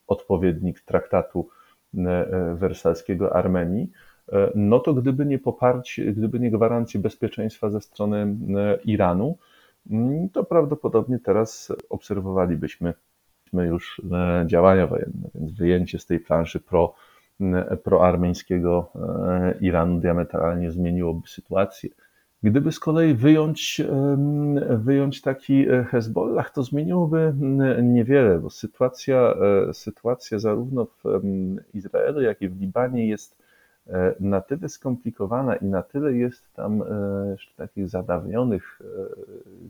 [0.08, 1.49] odpowiednik traktatu
[1.97, 3.91] e, e, wersalskiego Armenii,
[4.32, 8.36] e, no to gdyby nie poparcie, gdyby nie gwarancje bezpieczeństwa ze strony
[8.86, 9.38] Iranu,
[9.89, 12.93] mm, to prawdopodobnie teraz obserwowalibyśmy
[13.54, 14.02] już
[14.45, 16.93] działania wojenne, więc wyjęcie z tej planszy pro,
[17.84, 18.91] proarmeńskiego
[19.62, 21.89] Iranu diametralnie zmieniłoby sytuację.
[22.43, 23.81] Gdyby z kolei wyjąć,
[24.69, 27.33] wyjąć taki e, Hezbollah, to zmieniłoby
[27.83, 29.35] niewiele, bo sytuacja,
[29.73, 31.21] sytuacja zarówno w
[31.73, 33.41] Izraelu, jak i w Libanie jest
[34.19, 36.83] na tyle skomplikowana i na tyle jest tam
[37.31, 38.81] jeszcze takich zadawnionych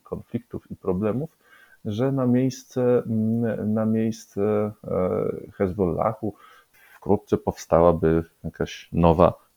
[0.03, 1.37] konfliktów i problemów,
[1.85, 3.03] że na miejsce,
[3.65, 4.71] na miejsce e,
[5.53, 6.33] Hezbollahu
[6.97, 9.50] wkrótce powstałaby jakaś nowa e,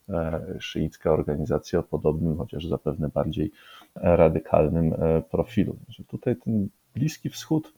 [0.59, 3.51] szyicka organizacja o podobnym, chociaż zapewne bardziej
[3.95, 5.75] radykalnym e, profilu.
[6.07, 7.73] Tutaj ten Bliski Wschód,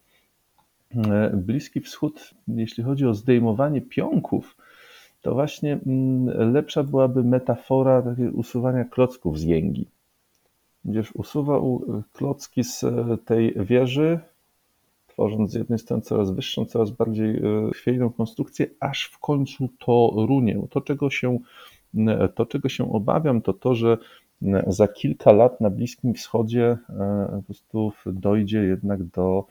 [1.33, 4.57] Bliski Wschód, jeśli chodzi o zdejmowanie pionków,
[5.21, 5.79] to właśnie
[6.25, 8.03] lepsza byłaby metafora
[8.33, 9.87] usuwania klocków z jęgi.
[10.85, 11.81] Gdzież usuwał
[12.13, 12.85] klocki z
[13.25, 14.19] tej wieży,
[15.17, 20.13] tworząc z jednej strony coraz wyższą, coraz bardziej e, chwiejną konstrukcję, aż w końcu to
[20.15, 20.61] runie.
[20.69, 21.39] To, czego się, e,
[22.35, 23.97] to, czego się obawiam, to to, że
[24.41, 26.77] e, za kilka lat na Bliskim Wschodzie
[27.35, 29.45] po prostu dojdzie jednak do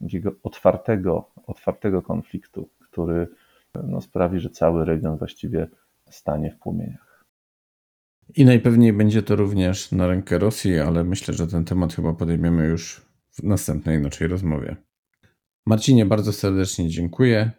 [0.00, 3.28] takiego otwartego, otwartego konfliktu, który
[3.84, 5.68] no, sprawi, że cały region właściwie
[6.10, 7.24] stanie w płomieniach.
[8.34, 12.66] I najpewniej będzie to również na rękę Rosji, ale myślę, że ten temat chyba podejmiemy
[12.66, 14.76] już w następnej naszej rozmowie.
[15.66, 17.50] Marcinie, bardzo serdecznie dziękuję.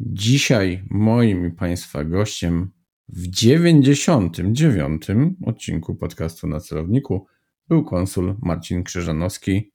[0.00, 2.70] Dzisiaj moim i Państwa gościem
[3.08, 5.06] w 99.
[5.46, 7.26] odcinku podcastu na celowniku
[7.68, 9.72] był konsul Marcin Krzyżanowski.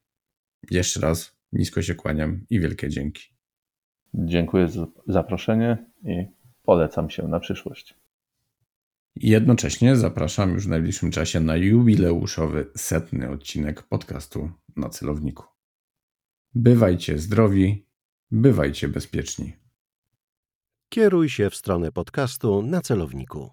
[0.72, 3.24] Jeszcze raz nisko się kłaniam i wielkie dzięki.
[4.14, 6.26] Dziękuję za zaproszenie i
[6.64, 7.96] polecam się na przyszłość.
[9.16, 15.46] Jednocześnie zapraszam już w najbliższym czasie na jubileuszowy setny odcinek podcastu na celowniku.
[16.54, 17.86] Bywajcie zdrowi,
[18.32, 19.61] bywajcie bezpieczni.
[20.94, 23.50] Kieruj się w stronę podcastu na celowniku.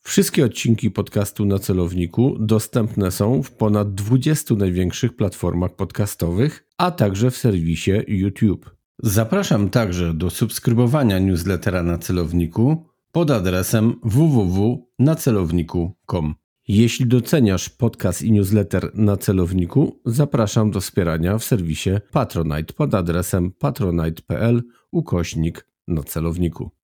[0.00, 7.30] Wszystkie odcinki podcastu na celowniku dostępne są w ponad 20 największych platformach podcastowych, a także
[7.30, 8.70] w serwisie YouTube.
[9.02, 16.34] Zapraszam także do subskrybowania newslettera na celowniku pod adresem www.nacelowniku.com.
[16.68, 23.52] Jeśli doceniasz podcast i newsletter na celowniku, zapraszam do wspierania w serwisie Patronite pod adresem
[23.52, 26.77] patronite.pl ukośnik na celowniku.